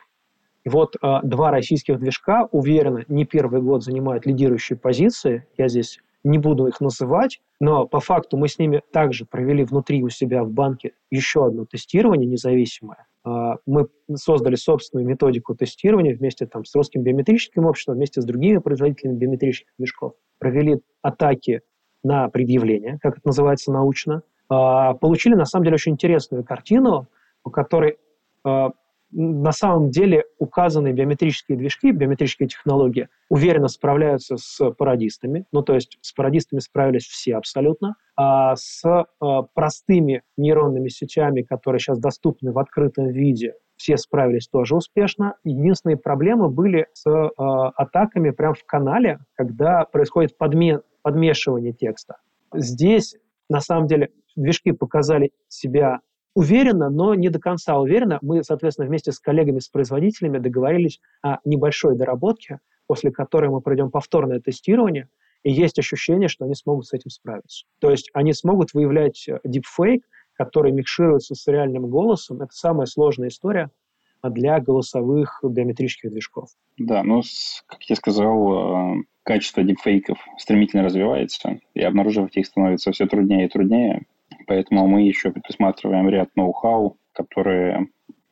И 0.66 0.68
вот 0.68 0.96
э, 1.00 1.20
два 1.22 1.52
российских 1.52 2.00
движка 2.00 2.48
уверенно 2.50 3.04
не 3.06 3.24
первый 3.24 3.62
год 3.62 3.84
занимают 3.84 4.26
лидирующие 4.26 4.76
позиции. 4.76 5.46
Я 5.56 5.68
здесь 5.68 6.00
не 6.24 6.38
буду 6.38 6.66
их 6.66 6.80
называть, 6.80 7.40
но 7.60 7.86
по 7.86 8.00
факту 8.00 8.36
мы 8.36 8.48
с 8.48 8.58
ними 8.58 8.82
также 8.92 9.26
провели 9.26 9.62
внутри 9.62 10.02
у 10.02 10.08
себя 10.08 10.42
в 10.42 10.50
банке 10.50 10.90
еще 11.08 11.46
одно 11.46 11.66
тестирование 11.66 12.28
независимое. 12.28 13.06
Э, 13.24 13.58
мы 13.64 13.86
создали 14.12 14.56
собственную 14.56 15.06
методику 15.06 15.54
тестирования 15.54 16.16
вместе 16.16 16.46
там, 16.46 16.64
с 16.64 16.74
русским 16.74 17.04
биометрическим 17.04 17.64
обществом, 17.64 17.94
вместе 17.94 18.20
с 18.20 18.24
другими 18.24 18.58
производителями 18.58 19.18
биометрических 19.18 19.72
движков. 19.78 20.14
Провели 20.40 20.80
атаки 21.00 21.60
на 22.06 22.28
предъявление, 22.28 22.98
как 23.02 23.18
это 23.18 23.26
называется 23.26 23.72
научно. 23.72 24.22
Э, 24.48 24.94
получили, 25.00 25.34
на 25.34 25.44
самом 25.44 25.64
деле, 25.64 25.74
очень 25.74 25.92
интересную 25.92 26.44
картину, 26.44 27.08
по 27.42 27.50
которой 27.50 27.98
э, 28.44 28.68
на 29.10 29.52
самом 29.52 29.90
деле 29.90 30.24
указанные 30.38 30.92
биометрические 30.92 31.58
движки, 31.58 31.90
биометрические 31.90 32.48
технологии 32.48 33.08
уверенно 33.28 33.68
справляются 33.68 34.36
с 34.36 34.70
пародистами, 34.72 35.46
ну 35.52 35.62
то 35.62 35.74
есть 35.74 35.98
с 36.00 36.12
пародистами 36.12 36.60
справились 36.60 37.06
все 37.06 37.36
абсолютно, 37.36 37.96
а 38.16 38.54
с 38.54 38.84
э, 38.84 39.02
простыми 39.54 40.22
нейронными 40.36 40.88
сетями, 40.88 41.42
которые 41.42 41.80
сейчас 41.80 41.98
доступны 41.98 42.52
в 42.52 42.58
открытом 42.60 43.08
виде, 43.08 43.54
все 43.76 43.96
справились 43.96 44.48
тоже 44.48 44.76
успешно. 44.76 45.34
Единственные 45.44 45.98
проблемы 45.98 46.48
были 46.48 46.86
с 46.94 47.04
атаками 47.36 48.30
прямо 48.30 48.54
в 48.54 48.64
канале, 48.64 49.18
когда 49.34 49.84
происходит 49.84 50.38
подме 50.38 50.80
подмешивание 51.06 51.72
текста. 51.72 52.16
Здесь, 52.52 53.14
на 53.48 53.60
самом 53.60 53.86
деле, 53.86 54.10
движки 54.34 54.72
показали 54.72 55.30
себя 55.46 56.00
уверенно, 56.34 56.90
но 56.90 57.14
не 57.14 57.28
до 57.28 57.38
конца 57.38 57.78
уверенно. 57.78 58.18
Мы, 58.22 58.42
соответственно, 58.42 58.88
вместе 58.88 59.12
с 59.12 59.20
коллегами, 59.20 59.60
с 59.60 59.68
производителями 59.68 60.38
договорились 60.38 61.00
о 61.22 61.38
небольшой 61.44 61.96
доработке, 61.96 62.58
после 62.88 63.12
которой 63.12 63.50
мы 63.50 63.60
пройдем 63.60 63.92
повторное 63.92 64.40
тестирование, 64.40 65.08
и 65.44 65.52
есть 65.52 65.78
ощущение, 65.78 66.26
что 66.26 66.44
они 66.44 66.56
смогут 66.56 66.88
с 66.88 66.92
этим 66.92 67.10
справиться. 67.10 67.66
То 67.78 67.92
есть 67.92 68.10
они 68.12 68.32
смогут 68.32 68.74
выявлять 68.74 69.28
deepfake, 69.46 70.02
который 70.32 70.72
микшируется 70.72 71.36
с 71.36 71.46
реальным 71.46 71.86
голосом. 71.86 72.42
Это 72.42 72.52
самая 72.52 72.86
сложная 72.86 73.28
история 73.28 73.70
для 74.24 74.58
голосовых 74.58 75.38
биометрических 75.44 76.10
движков. 76.10 76.48
Да, 76.78 77.04
ну, 77.04 77.22
как 77.68 77.80
я 77.84 77.94
сказал, 77.94 78.96
э, 78.96 79.02
качество 79.26 79.64
дипфейков 79.64 80.18
стремительно 80.38 80.84
развивается, 80.84 81.58
и 81.74 81.82
обнаруживать 81.82 82.36
их 82.36 82.46
становится 82.46 82.92
все 82.92 83.06
труднее 83.06 83.46
и 83.46 83.48
труднее. 83.48 84.02
Поэтому 84.46 84.86
мы 84.86 85.02
еще 85.02 85.32
предусматриваем 85.32 86.08
ряд 86.08 86.30
ноу-хау, 86.36 86.96
которые, 87.12 87.88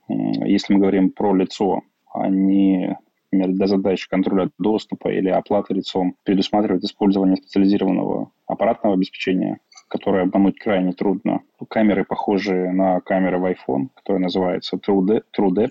если 0.09 0.73
мы 0.73 0.79
говорим 0.81 1.11
про 1.11 1.35
лицо, 1.35 1.83
они 2.13 2.95
например, 3.35 3.57
для 3.57 3.67
задач 3.67 4.07
контроля 4.07 4.51
доступа 4.59 5.09
или 5.09 5.29
оплаты 5.29 5.75
лицом 5.75 6.15
предусматривают 6.25 6.85
использование 6.85 7.37
специализированного 7.37 8.31
аппаратного 8.47 8.95
обеспечения, 8.95 9.59
которое 9.89 10.23
обмануть 10.23 10.59
крайне 10.59 10.93
трудно. 10.93 11.41
Камеры 11.69 12.05
похожие 12.05 12.73
на 12.73 13.01
камеры 13.01 13.39
в 13.39 13.45
iPhone, 13.47 13.89
которая 13.95 14.23
называется 14.23 14.77
TrueDepth, 14.77 15.71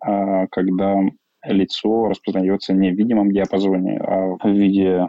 а 0.00 0.46
когда 0.48 0.96
лицо 1.44 2.08
распознается 2.08 2.72
не 2.72 2.90
в 2.90 2.94
видимом 2.94 3.32
диапазоне, 3.32 3.98
а 3.98 4.36
в 4.42 4.48
виде 4.48 5.06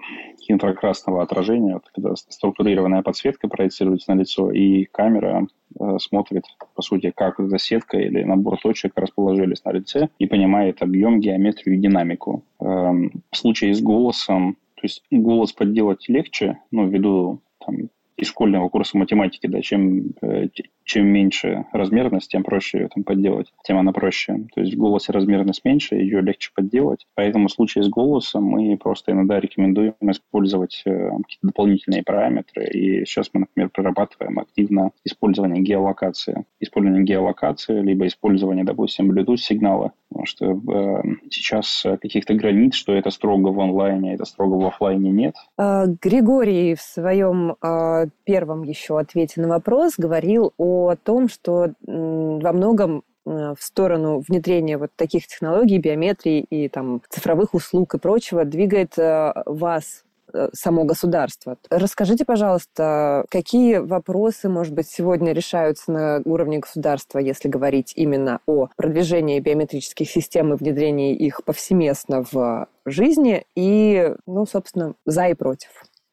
инфракрасного 0.48 1.24
отражения, 1.24 1.76
вот, 1.76 1.84
когда 1.94 2.16
структурированная 2.16 3.02
подсветка 3.02 3.48
проецируется 3.48 4.14
на 4.14 4.20
лицо, 4.20 4.52
и 4.52 4.86
камера 4.86 5.48
э, 5.80 5.98
смотрит, 6.00 6.44
по 6.76 6.82
сути, 6.82 7.12
как 7.16 7.40
эта 7.40 7.58
сетка 7.58 7.98
или 7.98 8.24
набор 8.24 8.58
точек 8.60 8.94
расположились 8.96 9.64
на 9.64 9.72
лице 9.72 10.10
и 10.20 10.28
понимает 10.28 10.82
объем, 10.82 11.20
геометрию 11.20 11.76
и 11.76 11.80
динамику. 11.80 12.44
Эм, 12.60 13.24
в 13.32 13.38
случае 13.38 13.74
с 13.74 13.82
голосом, 13.82 14.58
то 14.76 14.82
есть 14.84 15.04
голос 15.12 15.54
подделать 15.54 16.10
легче, 16.10 16.60
ну, 16.72 16.88
ввиду 16.88 17.42
там, 17.66 17.90
из 18.18 18.28
школьного 18.28 18.70
курса 18.70 18.98
математики, 18.98 19.48
да, 19.48 19.62
чем, 19.62 20.12
э, 20.22 20.48
чем 20.84 21.08
меньше 21.08 21.66
размерность, 21.72 22.32
тем 22.32 22.44
проще 22.44 22.80
ее 22.80 22.90
там 22.90 23.04
подделать, 23.04 23.52
тем 23.64 23.78
она 23.78 23.92
проще. 23.92 24.46
То 24.54 24.62
есть 24.62 24.76
в 24.76 24.78
голосе 24.78 25.12
размерность 25.12 25.66
меньше, 25.66 25.96
ее 25.96 26.22
легче 26.22 26.52
подделать. 26.54 27.08
Поэтому 27.16 27.48
в 27.48 27.52
случае 27.52 27.84
с 27.84 27.90
голосом 27.90 28.44
мы 28.44 28.78
просто 28.78 29.12
иногда 29.12 29.40
рекомендуем 29.40 29.96
использовать 30.02 30.82
э, 30.86 30.92
какие-то 30.92 31.48
дополнительные 31.48 32.04
параметры. 32.04 32.66
И 32.68 33.06
сейчас 33.06 33.30
мы, 33.34 33.42
например, 33.42 33.70
прорабатываем 33.70 34.40
активно 34.40 34.92
использование 35.04 35.62
геолокации. 35.62 36.46
Использование 36.60 37.04
геолокации, 37.04 37.82
либо 37.82 38.08
использование, 38.08 38.64
допустим, 38.64 39.12
Bluetooth-сигнала. 39.12 39.94
Потому 40.10 40.26
что 40.26 40.46
э, 40.52 41.04
сейчас 41.30 41.86
каких-то 42.02 42.34
границ, 42.34 42.76
что 42.76 42.94
это 42.94 43.10
строго 43.10 43.50
в 43.50 43.60
онлайне, 43.60 44.14
это 44.14 44.26
строго 44.26 44.56
в 44.56 44.68
офлайне 44.68 45.10
нет. 45.12 45.36
А, 45.58 45.86
Григорий 45.88 46.76
в 46.76 46.82
своем 46.82 47.56
а, 48.04 48.10
первом 48.24 48.64
еще 48.64 49.00
ответе 49.00 49.42
на 49.42 49.48
вопрос 49.48 49.94
говорил 49.98 50.54
о 50.58 50.96
том, 50.96 51.30
что 51.30 51.74
во 51.82 52.54
многом 52.54 53.04
э, 53.26 53.54
в 53.58 53.64
сторону 53.64 54.24
внедрения 54.28 54.78
вот 54.78 54.92
таких 54.96 55.28
технологий, 55.28 55.78
биометрии 55.78 56.40
и 56.40 56.70
там 56.70 57.02
цифровых 57.10 57.54
услуг 57.54 57.96
и 57.96 58.00
прочего 58.00 58.46
двигает 58.46 58.98
э, 58.98 59.34
вас 59.46 60.04
э, 60.34 60.50
само 60.54 60.84
государство. 60.84 61.58
Расскажите, 61.70 62.26
пожалуйста, 62.26 63.26
какие 63.30 63.78
вопросы, 63.78 64.50
может 64.50 64.74
быть, 64.74 64.88
сегодня 64.88 65.34
решаются 65.34 65.92
на 65.92 66.22
уровне 66.26 66.60
государства, 66.60 67.20
если 67.20 67.50
говорить 67.50 67.94
именно 67.96 68.40
о 68.46 68.70
продвижении 68.76 69.40
биометрических 69.40 70.10
систем 70.10 70.54
и 70.54 70.58
внедрении 70.58 71.16
их 71.16 71.44
повсеместно 71.44 72.26
в 72.32 72.68
жизни, 72.86 73.46
и, 73.56 74.14
ну, 74.26 74.46
собственно, 74.46 74.96
за 75.06 75.28
и 75.30 75.34
против? 75.34 75.70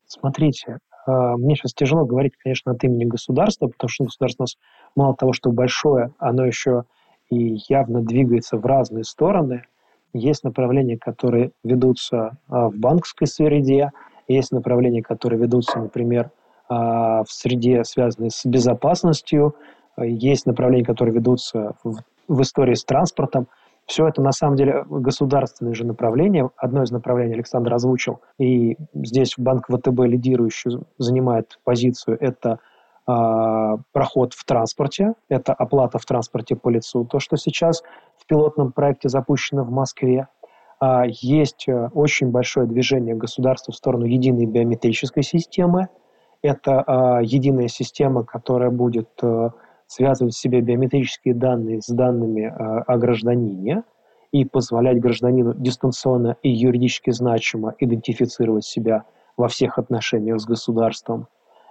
Смотрите, 0.09 0.79
мне 1.09 1.57
сейчас 1.57 1.73
тяжело 1.73 2.05
говорить, 2.05 2.35
конечно, 2.37 2.73
от 2.73 2.85
имени 2.85 3.05
государства, 3.05 3.69
потому 3.69 3.89
что 3.89 4.05
государство 4.05 4.43
у 4.43 4.45
нас 4.45 4.57
мало 4.95 5.15
того, 5.17 5.33
что 5.33 5.51
большое, 5.51 6.13
оно 6.19 6.45
еще 6.45 6.85
и 7.31 7.59
явно 7.69 8.03
двигается 8.03 8.57
в 8.59 8.67
разные 8.67 9.05
стороны. 9.05 9.65
Есть 10.13 10.45
направления, 10.45 10.99
которые 10.99 11.53
ведутся 11.65 12.39
а, 12.49 12.69
в 12.69 12.77
банковской 12.77 13.27
среде, 13.27 13.91
есть 14.27 14.53
направления, 14.53 15.03
которые 15.03 15.41
ведутся, 15.41 15.79
например, 15.79 16.31
а, 16.69 17.25
в 17.25 17.31
среде, 17.31 17.85
связанной 17.85 18.31
с 18.31 18.45
безопасностью, 18.45 19.55
есть 20.01 20.47
направления, 20.47 20.85
которые 20.85 21.15
ведутся 21.15 21.75
в, 21.83 21.97
в 22.29 22.43
истории 22.43 22.75
с 22.75 22.85
транспортом. 22.85 23.49
Все 23.89 24.07
это 24.07 24.21
на 24.21 24.33
самом 24.33 24.57
деле 24.57 24.85
государственные 24.87 25.75
же 25.75 25.87
направления. 25.87 26.51
Одно 26.59 26.83
из 26.83 26.91
направлений 26.91 27.33
Александр 27.33 27.73
озвучил. 27.73 28.21
И 28.39 28.77
здесь 28.93 29.33
Банк 29.39 29.67
ВТБ 29.69 30.01
лидирующий 30.01 30.73
занимает 30.99 31.59
позицию. 31.65 32.19
Это 32.21 32.59
э, 33.09 33.13
проход 33.93 34.35
в 34.35 34.45
транспорте, 34.45 35.15
это 35.31 35.55
оплата 35.55 35.99
в 35.99 36.05
транспорте 36.05 36.55
по 36.55 36.69
лицу. 36.69 37.07
То, 37.07 37.19
что 37.19 37.39
сейчас 37.39 37.83
в 38.19 38.27
пилотном 38.27 38.73
проекте 38.73 39.09
запущено 39.09 39.65
в 39.65 39.71
Москве. 39.71 40.29
Э, 40.83 41.05
есть 41.07 41.67
очень 41.95 42.31
большое 42.31 42.67
движение 42.67 43.15
государства 43.15 43.73
в 43.73 43.77
сторону 43.77 44.05
единой 44.05 44.45
биометрической 44.45 45.23
системы. 45.23 45.89
Это 46.43 46.85
э, 46.87 47.25
единая 47.25 47.69
система, 47.69 48.23
которая 48.23 48.71
будет... 48.71 49.09
Э, 49.23 49.49
связывать 49.89 50.35
в 50.35 50.39
себе 50.39 50.61
биометрические 50.61 51.35
данные 51.35 51.81
с 51.81 51.89
данными 51.89 52.43
э, 52.43 52.49
о 52.53 52.97
гражданине 52.99 53.83
и 54.31 54.45
позволять 54.45 55.01
гражданину 55.01 55.55
дистанционно 55.55 56.37
и 56.43 56.51
юридически 56.51 57.11
значимо 57.11 57.75
идентифицировать 57.79 58.65
себя 58.65 59.05
во 59.37 59.49
всех 59.49 59.79
отношениях 59.79 60.41
с 60.41 60.45
государством. 60.45 61.27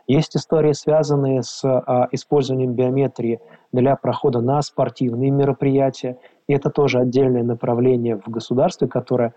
Есть 0.07 0.35
истории, 0.37 0.71
связанные 0.71 1.43
с 1.43 1.63
а, 1.65 2.07
использованием 2.11 2.73
биометрии 2.73 3.41
для 3.73 3.95
прохода 3.97 4.39
на 4.39 4.61
спортивные 4.61 5.31
мероприятия. 5.31 6.17
И 6.47 6.53
это 6.53 6.69
тоже 6.69 6.99
отдельное 6.99 7.43
направление 7.43 8.15
в 8.17 8.29
государстве, 8.29 8.87
которое 8.87 9.33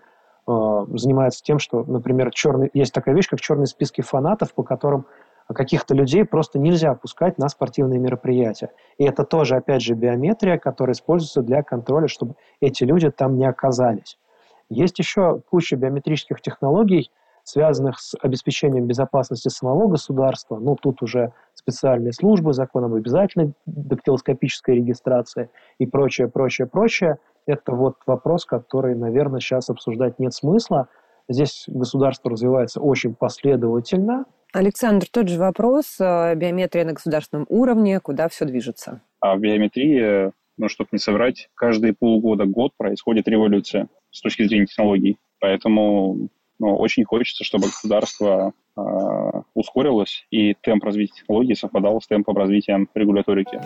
э, 0.47 0.51
занимается 0.93 1.43
тем, 1.43 1.59
что, 1.59 1.83
например, 1.83 2.31
черный, 2.31 2.69
есть 2.73 2.93
такая 2.93 3.13
вещь, 3.13 3.27
как 3.27 3.41
черные 3.41 3.67
списки 3.67 3.99
фанатов, 3.99 4.53
по 4.53 4.63
которым 4.63 5.05
каких-то 5.53 5.93
людей 5.93 6.25
просто 6.25 6.59
нельзя 6.59 6.93
пускать 6.93 7.37
на 7.37 7.49
спортивные 7.49 7.99
мероприятия. 7.99 8.71
И 8.97 9.03
это 9.03 9.23
тоже, 9.23 9.55
опять 9.55 9.81
же, 9.81 9.93
биометрия, 9.93 10.57
которая 10.57 10.93
используется 10.93 11.41
для 11.41 11.63
контроля, 11.63 12.07
чтобы 12.07 12.35
эти 12.59 12.83
люди 12.83 13.09
там 13.09 13.37
не 13.37 13.45
оказались. 13.45 14.17
Есть 14.69 14.99
еще 14.99 15.41
куча 15.49 15.75
биометрических 15.75 16.41
технологий, 16.41 17.11
связанных 17.43 17.99
с 17.99 18.15
обеспечением 18.21 18.87
безопасности 18.87 19.49
самого 19.49 19.87
государства, 19.87 20.57
ну, 20.57 20.75
тут 20.75 21.01
уже 21.01 21.33
специальные 21.53 22.13
службы, 22.13 22.53
закон 22.53 22.85
об 22.85 22.93
обязательной 22.93 23.53
дактилоскопической 23.65 24.75
регистрации 24.75 25.49
и 25.79 25.85
прочее, 25.85 26.27
прочее, 26.27 26.67
прочее. 26.67 27.17
Это 27.45 27.73
вот 27.73 27.95
вопрос, 28.05 28.45
который, 28.45 28.95
наверное, 28.95 29.39
сейчас 29.39 29.69
обсуждать 29.69 30.19
нет 30.19 30.33
смысла. 30.33 30.87
Здесь 31.27 31.65
государство 31.67 32.31
развивается 32.31 32.79
очень 32.79 33.15
последовательно. 33.15 34.25
Александр, 34.53 35.07
тот 35.09 35.29
же 35.29 35.39
вопрос. 35.39 35.97
Э, 35.99 36.35
биометрия 36.35 36.85
на 36.85 36.93
государственном 36.93 37.45
уровне, 37.49 37.99
куда 37.99 38.27
все 38.27 38.45
движется? 38.45 39.01
А 39.19 39.35
в 39.35 39.39
биометрии, 39.39 40.31
ну, 40.57 40.67
чтобы 40.67 40.89
не 40.91 40.99
соврать, 40.99 41.49
каждые 41.55 41.93
полгода, 41.93 42.45
год 42.45 42.71
происходит 42.77 43.27
революция 43.27 43.87
с 44.11 44.21
точки 44.21 44.43
зрения 44.43 44.65
технологий. 44.65 45.17
Поэтому 45.39 46.29
ну, 46.59 46.75
очень 46.75 47.05
хочется, 47.05 47.43
чтобы 47.43 47.67
государство 47.67 48.53
э, 48.77 48.81
ускорилось 49.53 50.25
и 50.29 50.53
темп 50.61 50.83
развития 50.83 51.15
технологий 51.21 51.55
совпадал 51.55 52.01
с 52.01 52.07
темпом 52.07 52.37
развития 52.37 52.85
регуляторики. 52.93 53.61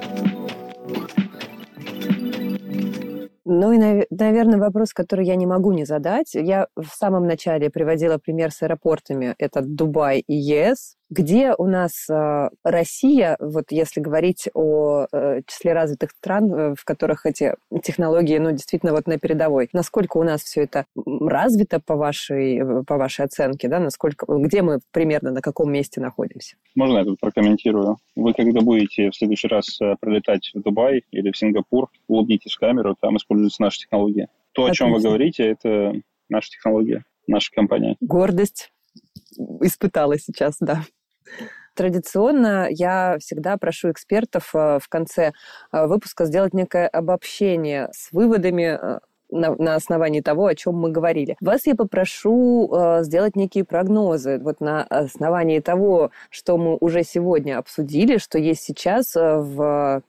Ну 3.48 3.72
и, 3.72 4.06
наверное, 4.10 4.58
вопрос, 4.58 4.92
который 4.92 5.28
я 5.28 5.36
не 5.36 5.46
могу 5.46 5.72
не 5.72 5.86
задать. 5.86 6.34
Я 6.34 6.68
в 6.76 6.88
самом 6.88 7.28
начале 7.28 7.70
приводила 7.70 8.18
пример 8.18 8.52
с 8.52 8.64
аэропортами. 8.64 9.36
Это 9.38 9.62
Дубай 9.62 10.20
и 10.26 10.34
ЕС 10.36 10.96
где 11.10 11.54
у 11.58 11.66
нас 11.66 12.10
э, 12.10 12.50
Россия, 12.64 13.38
вот 13.40 13.66
если 13.70 14.00
говорить 14.00 14.50
о 14.54 15.06
э, 15.12 15.42
числе 15.46 15.74
развитых 15.74 16.12
стран, 16.12 16.54
э, 16.54 16.76
в 16.76 16.84
которых 16.84 17.26
эти 17.26 17.54
технологии, 17.84 18.38
ну, 18.38 18.52
действительно 18.52 18.92
вот 18.92 19.08
на 19.08 19.20
передовой, 19.20 19.70
насколько 19.74 20.18
у 20.18 20.24
нас 20.24 20.42
все 20.44 20.64
это 20.64 20.86
развито 20.96 21.80
по 21.80 21.96
вашей, 21.96 22.58
э, 22.58 22.84
по 22.84 22.98
вашей 22.98 23.26
оценке, 23.26 23.68
да, 23.68 23.80
насколько, 23.80 24.26
где 24.28 24.62
мы 24.62 24.80
примерно, 24.92 25.32
на 25.32 25.42
каком 25.42 25.72
месте 25.72 26.02
находимся? 26.02 26.56
Можно 26.76 27.00
я 27.00 27.04
тут 27.06 27.20
прокомментирую? 27.20 27.98
Вы 28.16 28.34
когда 28.34 28.62
будете 28.62 29.12
в 29.12 29.16
следующий 29.16 29.48
раз 29.48 29.78
прилетать 30.00 30.52
в 30.54 30.62
Дубай 30.62 31.04
или 31.12 31.32
в 31.32 31.38
Сингапур, 31.38 31.90
улыбнитесь 32.08 32.54
в 32.54 32.60
камеру, 32.60 32.96
там 33.00 33.18
используются 33.18 33.62
наши 33.62 33.80
технологии. 33.80 34.28
То, 34.54 34.64
Отлично. 34.64 34.86
о 34.86 34.90
чем 34.90 34.96
вы 34.96 35.02
говорите, 35.02 35.44
это 35.44 35.94
наша 36.30 36.50
технология, 36.50 37.04
наша 37.28 37.52
компания. 37.52 37.96
Гордость 38.00 38.72
испытала 39.62 40.18
сейчас, 40.20 40.56
да. 40.60 40.84
Традиционно 41.76 42.68
я 42.70 43.18
всегда 43.20 43.58
прошу 43.58 43.92
экспертов 43.92 44.52
э, 44.56 44.80
в 44.82 44.88
конце 44.88 45.34
э, 45.72 45.88
выпуска 45.88 46.26
сделать 46.26 46.54
некое 46.54 46.88
обобщение 46.88 47.90
с 47.92 48.14
выводами 48.14 48.80
э, 48.82 49.00
на, 49.30 49.76
основании 49.76 50.22
того, 50.22 50.46
о 50.46 50.56
чем 50.56 50.76
мы 50.76 50.92
говорили. 50.92 51.36
Вас 51.42 51.66
я 51.66 51.76
попрошу 51.76 52.72
сделать 53.02 53.36
некие 53.36 53.66
прогнозы 53.66 54.40
вот 54.40 54.62
на 54.62 54.84
основании 54.84 55.60
того, 55.60 56.12
что 56.30 56.58
мы 56.58 56.78
уже 56.78 57.04
сегодня 57.04 57.58
обсудили, 57.58 58.18
что 58.18 58.38
есть 58.38 58.62
сейчас 58.62 59.16
в 59.16 60.04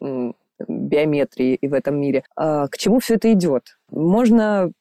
биометрии 0.66 1.54
и 1.54 1.68
в 1.68 1.74
этом 1.74 2.00
мире. 2.00 2.24
А 2.36 2.68
к 2.68 2.78
чему 2.78 3.00
все 3.00 3.14
это 3.14 3.32
идет? 3.32 3.78
Можно 3.90 4.72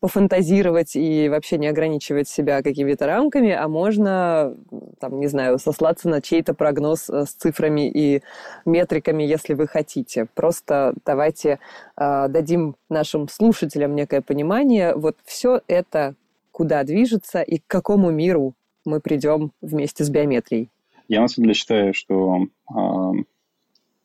пофантазировать 0.00 0.96
и 0.96 1.28
вообще 1.28 1.58
не 1.58 1.66
ограничивать 1.66 2.28
себя 2.28 2.62
какими-то 2.62 3.06
рамками, 3.06 3.50
а 3.50 3.68
можно, 3.68 4.56
там, 5.00 5.20
не 5.20 5.26
знаю, 5.26 5.58
сослаться 5.58 6.08
на 6.08 6.20
чей-то 6.20 6.54
прогноз 6.54 7.08
э, 7.10 7.24
с 7.24 7.30
цифрами 7.30 7.90
и 7.90 8.22
метриками, 8.64 9.22
если 9.22 9.54
вы 9.54 9.66
хотите. 9.66 10.26
Просто 10.34 10.94
давайте 11.04 11.58
э, 11.96 12.28
дадим 12.28 12.76
нашим 12.88 13.28
слушателям 13.28 13.94
некое 13.94 14.20
понимание, 14.20 14.94
вот 14.94 15.16
все 15.24 15.60
это 15.66 16.14
куда 16.52 16.84
движется 16.84 17.42
и 17.42 17.58
к 17.58 17.66
какому 17.66 18.10
миру 18.10 18.54
мы 18.84 19.00
придем 19.00 19.50
вместе 19.60 20.04
с 20.04 20.10
биометрией. 20.10 20.70
Я 21.08 21.20
на 21.20 21.28
самом 21.28 21.46
деле 21.46 21.54
считаю, 21.54 21.94
что 21.94 22.46
э, 22.70 23.12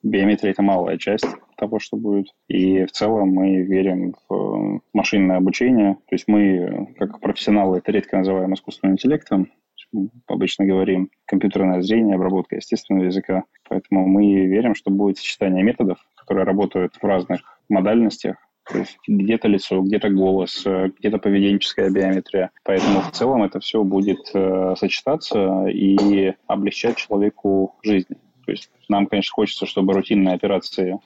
биометрия– 0.03 0.51
это 0.53 0.62
малая 0.62 0.97
часть 0.97 1.27
того, 1.57 1.79
что 1.79 1.97
будет. 1.97 2.27
И 2.47 2.85
в 2.85 2.91
целом 2.91 3.29
мы 3.29 3.62
верим 3.62 4.15
в 4.27 4.81
машинное 4.93 5.38
обучение. 5.38 5.95
То 6.07 6.15
есть 6.15 6.25
мы, 6.27 6.93
как 6.97 7.19
профессионалы, 7.19 7.77
это 7.77 7.91
редко 7.91 8.17
называем 8.17 8.53
искусственным 8.53 8.93
интеллектом. 8.93 9.51
Мы 9.91 10.09
обычно 10.27 10.65
говорим 10.65 11.09
компьютерное 11.25 11.81
зрение, 11.81 12.15
обработка 12.15 12.55
естественного 12.55 13.05
языка. 13.05 13.43
Поэтому 13.67 14.07
мы 14.07 14.45
верим, 14.45 14.75
что 14.75 14.91
будет 14.91 15.17
сочетание 15.17 15.63
методов, 15.63 15.97
которые 16.15 16.45
работают 16.45 16.95
в 16.95 17.03
разных 17.03 17.41
модальностях, 17.69 18.38
то 18.71 18.77
есть 18.77 18.99
где-то 19.07 19.47
лицо, 19.47 19.81
где-то 19.81 20.09
голос, 20.09 20.63
где-то 20.99 21.17
поведенческая 21.17 21.89
биометрия. 21.89 22.51
Поэтому 22.63 23.01
в 23.01 23.12
целом 23.12 23.43
это 23.43 23.59
все 23.59 23.83
будет 23.83 24.29
э, 24.33 24.75
сочетаться 24.77 25.65
и 25.65 26.33
облегчать 26.45 26.97
человеку 26.97 27.75
жизнь. 27.81 28.15
То 28.49 28.53
есть 28.53 28.71
нам, 28.89 29.05
конечно, 29.05 29.31
хочется, 29.31 29.67
чтобы 29.67 29.93
рутинные 29.93 30.33
операции 30.33 30.97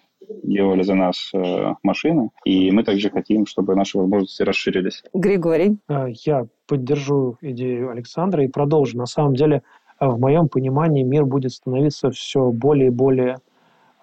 делали 0.43 0.81
за 0.81 0.95
нас 0.95 1.29
э, 1.33 1.73
машины, 1.83 2.29
и 2.45 2.71
мы 2.71 2.85
также 2.85 3.09
хотим, 3.09 3.45
чтобы 3.45 3.75
наши 3.75 3.97
возможности 3.97 4.43
расширились. 4.43 5.03
Григорий? 5.13 5.77
А, 5.89 6.05
я 6.07 6.45
поддержу 6.67 7.37
идею 7.41 7.89
Александра 7.89 8.45
и 8.45 8.47
продолжу. 8.47 8.97
На 8.97 9.07
самом 9.07 9.35
деле, 9.35 9.61
э, 9.99 10.07
в 10.07 10.21
моем 10.21 10.47
понимании, 10.47 11.03
мир 11.03 11.25
будет 11.25 11.51
становиться 11.51 12.11
все 12.11 12.49
более 12.49 12.87
и 12.87 12.91
более 12.91 13.33
э, 13.33 13.37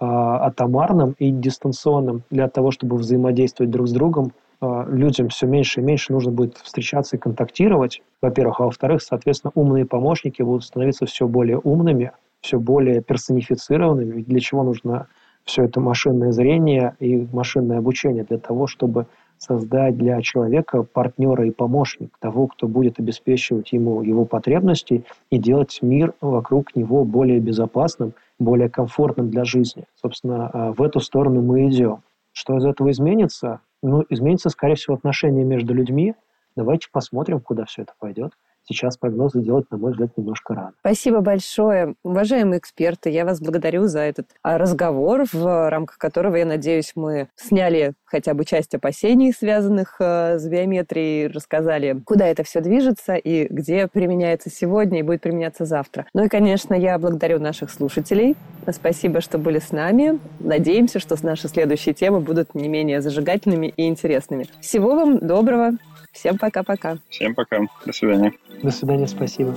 атомарным 0.04 1.14
и 1.18 1.30
дистанционным 1.30 2.24
для 2.28 2.46
того, 2.50 2.72
чтобы 2.72 2.96
взаимодействовать 2.96 3.70
друг 3.70 3.88
с 3.88 3.92
другом. 3.92 4.32
Э, 4.60 4.84
людям 4.86 5.30
все 5.30 5.46
меньше 5.46 5.80
и 5.80 5.82
меньше 5.82 6.12
нужно 6.12 6.30
будет 6.30 6.58
встречаться 6.58 7.16
и 7.16 7.18
контактировать, 7.18 8.02
во-первых, 8.20 8.60
а 8.60 8.64
во-вторых, 8.64 9.00
соответственно, 9.00 9.52
умные 9.54 9.86
помощники 9.86 10.42
будут 10.42 10.64
становиться 10.64 11.06
все 11.06 11.26
более 11.26 11.58
умными, 11.58 12.12
все 12.40 12.58
более 12.58 13.02
персонифицированными. 13.02 14.16
Ведь 14.16 14.26
для 14.26 14.40
чего 14.40 14.62
нужно 14.62 15.08
все 15.44 15.64
это 15.64 15.80
машинное 15.80 16.32
зрение 16.32 16.96
и 16.98 17.26
машинное 17.32 17.78
обучение? 17.78 18.24
Для 18.24 18.38
того, 18.38 18.66
чтобы 18.66 19.06
создать 19.38 19.96
для 19.96 20.20
человека 20.20 20.82
партнера 20.82 21.46
и 21.46 21.50
помощник, 21.50 22.10
того, 22.18 22.46
кто 22.46 22.68
будет 22.68 22.98
обеспечивать 22.98 23.72
ему 23.72 24.02
его 24.02 24.26
потребности 24.26 25.04
и 25.30 25.38
делать 25.38 25.78
мир 25.80 26.12
вокруг 26.20 26.76
него 26.76 27.04
более 27.04 27.40
безопасным, 27.40 28.12
более 28.38 28.68
комфортным 28.68 29.30
для 29.30 29.44
жизни. 29.44 29.84
Собственно, 29.94 30.50
а, 30.52 30.72
в 30.72 30.82
эту 30.82 31.00
сторону 31.00 31.40
мы 31.40 31.68
идем. 31.68 32.02
Что 32.32 32.56
из 32.58 32.66
этого 32.66 32.90
изменится? 32.90 33.60
Ну, 33.82 34.04
изменится, 34.10 34.50
скорее 34.50 34.74
всего, 34.74 34.94
отношения 34.94 35.42
между 35.42 35.72
людьми. 35.72 36.14
Давайте 36.54 36.88
посмотрим, 36.92 37.40
куда 37.40 37.64
все 37.64 37.82
это 37.82 37.92
пойдет 37.98 38.32
сейчас 38.64 38.96
прогнозы 38.96 39.40
делать, 39.40 39.66
на 39.70 39.78
мой 39.78 39.92
взгляд, 39.92 40.10
немножко 40.16 40.54
рано. 40.54 40.72
Спасибо 40.80 41.20
большое. 41.20 41.94
Уважаемые 42.02 42.58
эксперты, 42.58 43.10
я 43.10 43.24
вас 43.24 43.40
благодарю 43.40 43.86
за 43.86 44.00
этот 44.00 44.26
а, 44.42 44.58
разговор, 44.58 45.24
в 45.32 45.70
рамках 45.70 45.98
которого, 45.98 46.36
я 46.36 46.46
надеюсь, 46.46 46.92
мы 46.94 47.28
сняли 47.36 47.94
хотя 48.04 48.34
бы 48.34 48.44
часть 48.44 48.74
опасений, 48.74 49.32
связанных 49.32 49.96
а, 50.00 50.38
с 50.38 50.48
биометрией, 50.48 51.28
рассказали, 51.28 52.00
куда 52.04 52.26
это 52.26 52.44
все 52.44 52.60
движется 52.60 53.14
и 53.14 53.46
где 53.48 53.88
применяется 53.88 54.50
сегодня 54.50 55.00
и 55.00 55.02
будет 55.02 55.20
применяться 55.20 55.64
завтра. 55.64 56.06
Ну 56.14 56.24
и, 56.24 56.28
конечно, 56.28 56.74
я 56.74 56.98
благодарю 56.98 57.38
наших 57.38 57.70
слушателей. 57.70 58.36
Спасибо, 58.70 59.20
что 59.20 59.38
были 59.38 59.58
с 59.58 59.72
нами. 59.72 60.20
Надеемся, 60.38 61.00
что 61.00 61.16
наши 61.22 61.48
следующие 61.48 61.94
темы 61.94 62.20
будут 62.20 62.54
не 62.54 62.68
менее 62.68 63.00
зажигательными 63.00 63.72
и 63.76 63.88
интересными. 63.88 64.46
Всего 64.60 64.94
вам 64.94 65.18
доброго. 65.18 65.72
Всем 66.12 66.38
пока-пока. 66.38 66.98
Всем 67.08 67.34
пока. 67.34 67.60
До 67.84 67.92
свидания. 67.92 68.32
До 68.62 68.70
свидания, 68.70 69.06
спасибо. 69.06 69.54